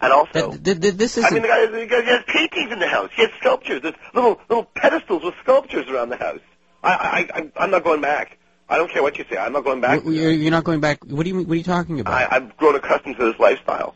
And 0.01 0.13
also, 0.13 0.51
That, 0.51 0.63
th- 0.63 0.79
th- 0.81 0.93
this 0.95 1.17
isn't. 1.17 1.33
mean, 1.33 1.41
the 1.41 1.47
guy, 1.47 1.65
the 1.65 1.85
guy 1.87 2.01
has 2.03 2.23
paintings 2.27 2.71
in 2.71 2.79
the 2.79 2.87
house. 2.87 3.09
He 3.15 3.23
has 3.23 3.31
sculptures. 3.39 3.81
There's 3.81 3.95
little 4.13 4.39
little 4.49 4.65
pedestals 4.75 5.23
with 5.23 5.33
sculptures 5.41 5.87
around 5.89 6.09
the 6.09 6.17
house. 6.17 6.39
I, 6.83 7.27
I, 7.33 7.39
I 7.39 7.51
I'm 7.63 7.71
not 7.71 7.83
going 7.83 8.01
back. 8.01 8.37
I 8.69 8.77
don't 8.77 8.91
care 8.91 9.01
what 9.01 9.17
you 9.17 9.25
say. 9.29 9.37
I'm 9.37 9.51
not 9.51 9.63
going 9.63 9.81
back. 9.81 10.03
you're, 10.05 10.31
you're 10.31 10.51
not 10.51 10.63
going 10.63 10.79
back. 10.79 11.03
What 11.05 11.23
do 11.23 11.29
you? 11.29 11.39
What 11.43 11.51
are 11.51 11.55
you 11.55 11.63
talking 11.63 11.99
about? 11.99 12.13
I, 12.13 12.35
I've 12.35 12.55
grown 12.57 12.75
accustomed 12.75 13.17
to 13.17 13.25
this 13.31 13.39
lifestyle. 13.39 13.95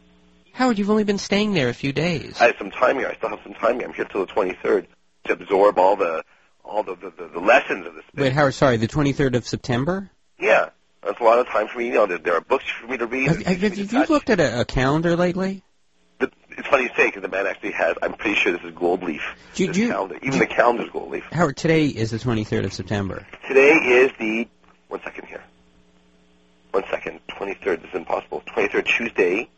Howard, 0.54 0.78
you've 0.78 0.92
only 0.92 1.04
been 1.04 1.18
staying 1.18 1.54
there 1.54 1.70
a 1.70 1.74
few 1.74 1.92
days. 1.92 2.40
I 2.40 2.46
have 2.46 2.56
some 2.60 2.70
time 2.70 2.98
here. 3.00 3.08
I 3.08 3.16
still 3.16 3.30
have 3.30 3.40
some 3.44 3.56
time 3.56 3.80
here. 3.80 3.88
I'm 3.88 3.94
here 3.94 4.06
till 4.06 4.24
the 4.26 4.32
23rd 4.32 4.86
to 5.26 5.34
absorb 5.34 5.80
all 5.80 5.96
the 5.96 6.24
all 6.64 6.84
the 6.84 6.96
the, 6.96 7.10
the, 7.10 7.28
the 7.34 7.40
lessons 7.40 7.88
of 7.88 7.96
this. 7.96 8.04
Wait, 8.16 8.34
Howard. 8.34 8.54
Sorry, 8.54 8.78
the 8.78 8.88
23rd 8.88 9.36
of 9.36 9.48
September. 9.48 10.12
Yeah, 10.40 10.70
that's 11.04 11.20
a 11.20 11.24
lot 11.24 11.40
of 11.40 11.48
time 11.48 11.68
for 11.68 11.80
me. 11.80 11.88
You 11.88 11.94
know, 11.94 12.06
there, 12.06 12.20
there 12.20 12.36
are 12.36 12.42
books 12.42 12.66
for 12.70 12.88
me 12.88 12.98
to 12.98 13.08
read. 13.08 13.30
Have, 13.30 13.42
have, 13.42 13.62
have 13.62 13.74
to 13.74 13.82
you 13.82 13.88
touch. 13.88 14.10
looked 14.10 14.30
at 14.30 14.40
a, 14.40 14.62
a 14.62 14.66
calendar 14.66 15.16
lately? 15.16 15.64
The, 16.20 16.32
it's 16.52 16.68
funny 16.68 16.84
you 16.84 16.90
say 16.96 17.08
because 17.08 17.24
the 17.24 17.30
man 17.30 17.48
actually 17.48 17.72
has. 17.72 17.98
I'm 18.04 18.14
pretty 18.14 18.36
sure 18.36 18.52
this 18.52 18.62
is 18.62 18.76
gold 18.76 19.02
leaf. 19.02 19.24
Do 19.56 19.74
do 19.74 19.88
calendar. 19.88 20.20
Even 20.22 20.38
the 20.38 20.46
calendar's 20.46 20.92
gold 20.92 21.10
leaf. 21.10 21.24
Howard, 21.32 21.58
today 21.58 21.88
is 21.88 22.12
the 22.12 22.18
23rd 22.18 22.66
of 22.66 22.74
September. 22.74 23.26
Today 23.48 23.72
is 23.72 24.12
the 24.20 24.48
one 24.88 25.02
second 25.04 25.26
here. 25.28 25.44
One 26.70 26.84
second. 26.92 27.22
23rd. 27.32 27.82
This 27.82 27.90
is 27.90 27.96
impossible. 27.96 28.44
23rd 28.56 28.86
Tuesday. 28.86 29.50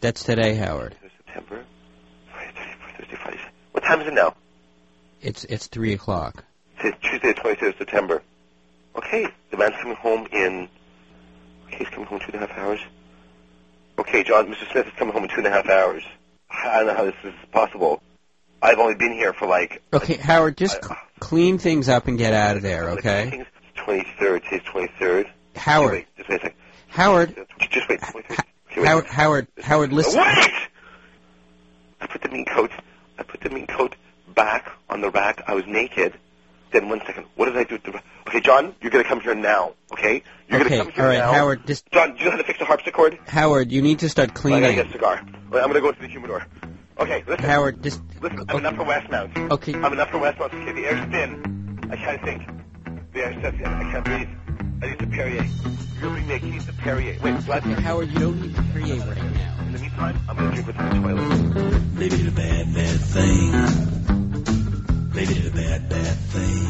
That's 0.00 0.22
today, 0.24 0.54
Howard. 0.54 0.96
September. 1.26 1.64
Friday, 2.32 2.52
Thursday, 2.54 2.96
Thursday, 2.98 3.16
Friday. 3.22 3.40
What 3.72 3.84
time 3.84 4.00
is 4.00 4.08
it 4.08 4.14
now? 4.14 4.34
It's 5.20 5.44
it's 5.44 5.66
three 5.66 5.92
o'clock. 5.92 6.44
It's 6.82 6.96
Tuesday, 7.02 7.32
the 7.34 7.40
23rd 7.40 7.68
of 7.68 7.74
September. 7.78 8.22
Okay, 8.96 9.26
the 9.50 9.56
man's 9.58 9.74
coming 9.80 9.96
home 9.96 10.26
in. 10.32 10.68
Okay, 11.66 11.76
he's 11.78 11.88
coming 11.88 12.06
home 12.06 12.18
in 12.20 12.26
two 12.26 12.32
and 12.36 12.42
a 12.42 12.46
half 12.46 12.58
hours. 12.58 12.80
Okay, 13.98 14.22
John, 14.24 14.46
Mr. 14.46 14.70
Smith 14.72 14.86
is 14.86 14.92
coming 14.98 15.12
home 15.12 15.24
in 15.24 15.28
two 15.30 15.36
and 15.38 15.46
a 15.46 15.50
half 15.50 15.68
hours. 15.68 16.02
I 16.50 16.78
don't 16.78 16.86
know 16.86 16.94
how 16.94 17.04
this 17.04 17.14
is 17.22 17.34
possible. 17.52 18.02
I've 18.62 18.78
only 18.78 18.94
been 18.94 19.12
here 19.12 19.32
for 19.34 19.46
like. 19.46 19.82
Okay, 19.92 20.14
Howard, 20.14 20.56
just 20.56 20.78
I- 20.82 20.88
c- 20.88 20.94
clean 21.18 21.58
things 21.58 21.88
up 21.90 22.08
and 22.08 22.16
get 22.16 22.32
out 22.32 22.56
of 22.56 22.62
there, 22.62 22.90
okay? 22.90 23.44
Twenty 23.84 24.06
third. 24.18 24.42
Today's 24.44 24.62
twenty 24.70 24.90
third. 24.98 25.26
Howard, 25.56 25.92
Wait, 25.92 26.06
just 26.16 26.28
wait 26.30 26.38
a 26.40 26.42
second. 26.44 26.58
Howard, 26.88 27.46
Just 27.70 27.88
wait. 27.88 28.00
23rd. 28.00 28.44
Okay. 28.72 28.84
Howard, 28.86 29.06
Howard, 29.06 29.46
Howard, 29.62 29.92
listen. 29.92 30.20
Wait! 30.20 30.50
I 32.00 32.06
put 32.06 32.22
the 32.22 32.28
mean 32.28 32.44
coat. 32.46 32.70
I 33.18 33.22
put 33.22 33.40
the 33.40 33.50
mean 33.50 33.66
coat 33.66 33.94
back 34.34 34.70
on 34.88 35.00
the 35.00 35.10
rack. 35.10 35.42
I 35.46 35.54
was 35.54 35.66
naked. 35.66 36.14
Then 36.72 36.88
one 36.88 37.00
second. 37.04 37.26
What 37.34 37.46
did 37.46 37.56
I 37.56 37.64
do? 37.64 37.74
With 37.74 37.82
the, 37.82 37.90
ra- 37.92 38.00
okay, 38.28 38.40
John, 38.40 38.74
you're 38.80 38.90
gonna 38.92 39.04
come 39.04 39.20
here 39.20 39.34
now. 39.34 39.72
Okay? 39.92 40.22
You're 40.48 40.60
Okay, 40.60 40.78
gonna 40.78 40.84
come 40.84 40.92
here 40.92 41.04
all 41.04 41.10
right, 41.10 41.18
now. 41.18 41.32
Howard, 41.32 41.66
just 41.66 41.90
John, 41.90 42.12
do 42.12 42.18
you 42.20 42.24
know 42.26 42.30
how 42.32 42.36
to 42.36 42.44
fix 42.44 42.60
a 42.60 42.64
harpsichord? 42.64 43.18
Howard, 43.26 43.72
you 43.72 43.82
need 43.82 43.98
to 44.00 44.08
start 44.08 44.34
cleaning. 44.34 44.64
I 44.64 44.72
get 44.74 44.86
a 44.88 44.92
cigar. 44.92 45.16
I'm 45.18 45.50
gonna 45.50 45.80
go 45.80 45.90
to 45.90 46.00
the 46.00 46.06
humidor. 46.06 46.46
Okay, 46.98 47.24
listen. 47.26 47.44
Howard, 47.44 47.82
just 47.82 48.00
Listen, 48.20 48.44
I'm 48.48 48.58
enough 48.58 48.76
for 48.76 48.84
Westmount. 48.84 49.50
okay. 49.50 49.74
I'm 49.74 49.92
enough 49.92 50.10
for 50.10 50.18
Westmount. 50.18 50.54
Okay, 50.54 50.72
the 50.72 50.86
air's 50.86 51.10
thin. 51.10 51.88
I 51.90 51.96
can't 51.96 52.22
think. 52.22 52.46
The 53.14 53.20
air's 53.24 53.34
thin. 53.42 53.64
I 53.66 53.90
can't 53.90 54.04
breathe. 54.04 54.28
I 54.82 54.86
need 54.86 54.98
some 54.98 55.10
Perrier. 55.10 55.44
You're 55.44 56.00
gonna 56.00 56.14
bring 56.14 56.26
me 56.26 56.34
a 56.34 56.38
case 56.38 56.66
of 56.68 56.76
Perrier. 56.78 57.18
Wait, 57.22 57.44
do 57.44 57.52
I 57.52 57.58
Okay, 57.58 57.72
Howard, 57.82 58.10
you 58.10 58.18
don't 58.18 58.40
need 58.40 58.56
to 58.56 58.62
create 58.72 59.00
right 59.00 59.22
now. 59.34 59.54
In 59.66 59.72
the 59.74 59.78
meantime, 59.78 60.18
I'm 60.26 60.36
gonna 60.36 60.52
drink 60.52 60.68
what's 60.68 60.78
in 60.78 61.02
the 61.02 61.08
toilet. 61.08 61.98
Baby 61.98 62.16
did 62.16 62.28
a 62.28 62.30
bad, 62.30 62.74
bad 62.74 63.00
thing. 63.00 63.52
Baby 65.12 65.34
did 65.34 65.46
a 65.46 65.50
bad, 65.50 65.88
bad 65.90 66.16
thing. 66.32 66.68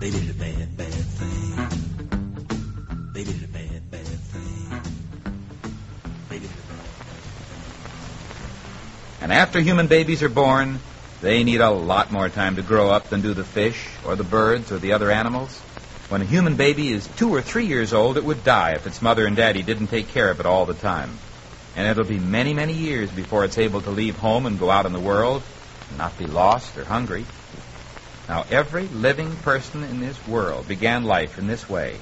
Baby 0.00 0.18
did 0.18 0.30
a 0.30 0.34
bad, 0.34 0.76
bad 0.76 0.92
thing. 0.92 1.68
Baby 3.12 3.32
did 3.32 3.44
a 3.44 3.48
bad, 3.48 3.90
bad 3.92 4.06
thing. 4.06 4.82
Baby 6.28 6.48
did 6.48 6.50
a 6.50 6.66
bad, 6.66 6.86
And 9.20 9.32
after 9.32 9.60
human 9.60 9.86
babies 9.86 10.24
are 10.24 10.28
born, 10.28 10.80
they 11.20 11.44
need 11.44 11.60
a 11.60 11.70
lot 11.70 12.10
more 12.10 12.28
time 12.28 12.56
to 12.56 12.62
grow 12.62 12.90
up 12.90 13.08
than 13.08 13.20
do 13.20 13.34
the 13.34 13.44
fish 13.44 13.86
or 14.04 14.16
the 14.16 14.24
birds 14.24 14.72
or 14.72 14.78
the 14.78 14.94
other 14.94 15.12
animals. 15.12 15.62
When 16.10 16.22
a 16.22 16.24
human 16.24 16.56
baby 16.56 16.90
is 16.90 17.06
two 17.06 17.32
or 17.32 17.40
three 17.40 17.66
years 17.66 17.92
old, 17.92 18.16
it 18.16 18.24
would 18.24 18.42
die 18.42 18.72
if 18.72 18.84
its 18.84 19.00
mother 19.00 19.28
and 19.28 19.36
daddy 19.36 19.62
didn't 19.62 19.86
take 19.86 20.08
care 20.08 20.28
of 20.28 20.40
it 20.40 20.44
all 20.44 20.66
the 20.66 20.74
time. 20.74 21.16
And 21.76 21.86
it'll 21.86 22.02
be 22.02 22.18
many, 22.18 22.52
many 22.52 22.72
years 22.72 23.12
before 23.12 23.44
it's 23.44 23.58
able 23.58 23.80
to 23.82 23.90
leave 23.90 24.18
home 24.18 24.44
and 24.44 24.58
go 24.58 24.72
out 24.72 24.86
in 24.86 24.92
the 24.92 24.98
world 24.98 25.40
and 25.88 25.98
not 25.98 26.18
be 26.18 26.26
lost 26.26 26.76
or 26.76 26.84
hungry. 26.84 27.26
Now, 28.28 28.44
every 28.50 28.88
living 28.88 29.36
person 29.36 29.84
in 29.84 30.00
this 30.00 30.18
world 30.26 30.66
began 30.66 31.04
life 31.04 31.38
in 31.38 31.46
this 31.46 31.68
way. 31.68 31.96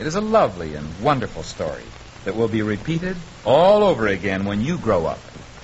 It 0.00 0.06
is 0.06 0.14
a 0.14 0.22
lovely 0.22 0.74
and 0.74 1.02
wonderful 1.02 1.42
story 1.42 1.84
that 2.24 2.36
will 2.36 2.48
be 2.48 2.62
repeated 2.62 3.14
all 3.44 3.82
over 3.82 4.06
again 4.06 4.46
when 4.46 4.62
you 4.62 4.78
grow 4.78 5.04
up 5.04 5.20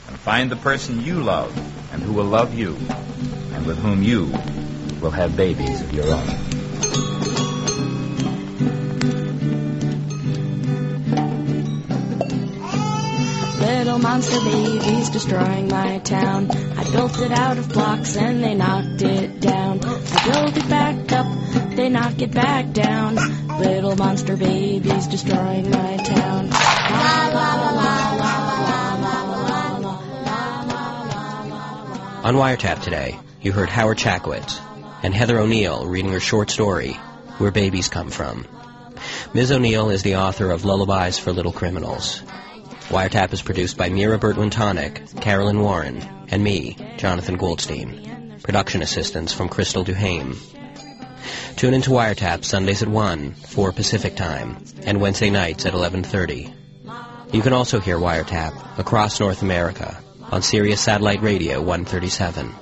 and 0.06 0.18
find 0.18 0.50
the 0.50 0.56
person 0.56 1.00
you 1.00 1.22
love 1.22 1.56
and 1.94 2.02
who 2.02 2.12
will 2.12 2.26
love 2.26 2.52
you 2.52 2.76
and 3.54 3.66
with 3.66 3.78
whom 3.78 4.02
you 4.02 4.30
will 5.00 5.12
have 5.12 5.34
babies 5.34 5.80
of 5.80 5.94
your 5.94 6.12
own. 6.12 6.69
Little 13.60 13.98
monster 13.98 14.40
babies 14.40 15.08
destroying 15.08 15.68
my 15.68 15.98
town. 16.00 16.50
I 16.50 16.84
built 16.90 17.18
it 17.20 17.32
out 17.32 17.56
of 17.56 17.70
blocks 17.70 18.16
and 18.16 18.44
they 18.44 18.54
knocked 18.54 19.00
it 19.00 19.40
down. 19.40 19.80
I 19.82 20.30
built 20.30 20.56
it 20.58 20.68
back 20.68 21.12
up, 21.12 21.26
they 21.74 21.88
knock 21.88 22.20
it 22.20 22.32
back 22.32 22.72
down. 22.72 23.14
Little 23.58 23.96
monster 23.96 24.36
babies 24.36 25.06
destroying 25.06 25.70
my 25.70 25.96
town. 25.96 26.50
La 26.50 27.28
la 27.32 27.54
la 27.54 27.70
la 27.70 28.14
la 28.16 28.40
On 32.22 32.34
Wiretap 32.34 32.82
today, 32.82 33.18
you 33.40 33.50
heard 33.50 33.70
Howard 33.70 33.96
Chackowicz 33.96 34.60
and 35.02 35.14
Heather 35.14 35.38
O'Neill 35.38 35.86
reading 35.86 36.12
her 36.12 36.20
short 36.20 36.50
story, 36.50 36.98
Where 37.40 37.50
Babies 37.50 37.88
Come 37.88 38.10
From. 38.10 38.46
Ms. 39.32 39.50
O'Neill 39.50 39.88
is 39.88 40.02
the 40.02 40.16
author 40.16 40.50
of 40.50 40.66
Lullabies 40.66 41.18
for 41.18 41.32
Little 41.32 41.52
Criminals. 41.52 42.20
Wiretap 42.90 43.32
is 43.32 43.40
produced 43.40 43.78
by 43.78 43.88
Mira 43.88 44.18
Burt-Wintonick, 44.18 45.22
Carolyn 45.22 45.60
Warren, 45.60 46.02
and 46.28 46.44
me, 46.44 46.76
Jonathan 46.98 47.38
Goldstein. 47.38 48.38
Production 48.42 48.82
assistance 48.82 49.32
from 49.32 49.48
Crystal 49.48 49.82
Duhaime. 49.82 50.36
Tune 51.56 51.72
into 51.72 51.92
Wiretap 51.92 52.44
Sundays 52.44 52.82
at 52.82 52.88
1, 52.88 53.32
4 53.32 53.72
Pacific 53.72 54.16
Time, 54.16 54.62
and 54.82 55.00
Wednesday 55.00 55.30
nights 55.30 55.64
at 55.64 55.72
11.30. 55.72 56.52
You 57.32 57.40
can 57.40 57.54
also 57.54 57.80
hear 57.80 57.96
Wiretap 57.96 58.78
across 58.78 59.18
North 59.18 59.40
America 59.40 59.98
on 60.30 60.42
Sirius 60.42 60.82
Satellite 60.82 61.22
Radio 61.22 61.62
137. 61.62 62.54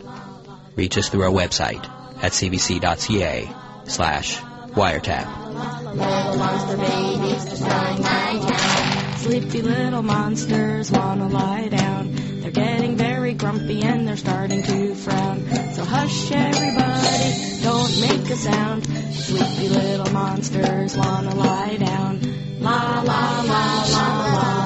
Reach 0.76 0.96
us 0.96 1.08
through 1.08 1.24
our 1.24 1.32
website 1.32 1.84
at 2.22 2.30
cbc.ca 2.30 3.52
slash 3.86 4.40
wiretap. 4.78 5.26
Sleepy 9.18 9.62
little 9.62 10.02
monsters 10.02 10.92
wanna 10.92 11.28
lie 11.28 11.68
down. 11.68 12.14
They're 12.40 12.52
getting 12.52 12.96
very 12.96 13.34
grumpy 13.34 13.82
and 13.82 14.06
they're 14.06 14.16
starting 14.16 14.62
to 14.62 14.94
frown. 14.94 15.44
So 15.74 15.84
hush 15.84 16.30
everybody, 16.30 17.62
don't 17.62 18.00
make 18.00 18.30
a 18.30 18.36
sound. 18.36 18.86
Sleepy 19.14 19.68
little 19.68 20.12
monsters 20.12 20.96
wanna 20.96 21.34
lie 21.34 21.76
down. 21.76 22.20
La 22.60 23.02
la 23.02 23.42
la 23.42 23.84
la 23.94 24.32
la. 24.34 24.57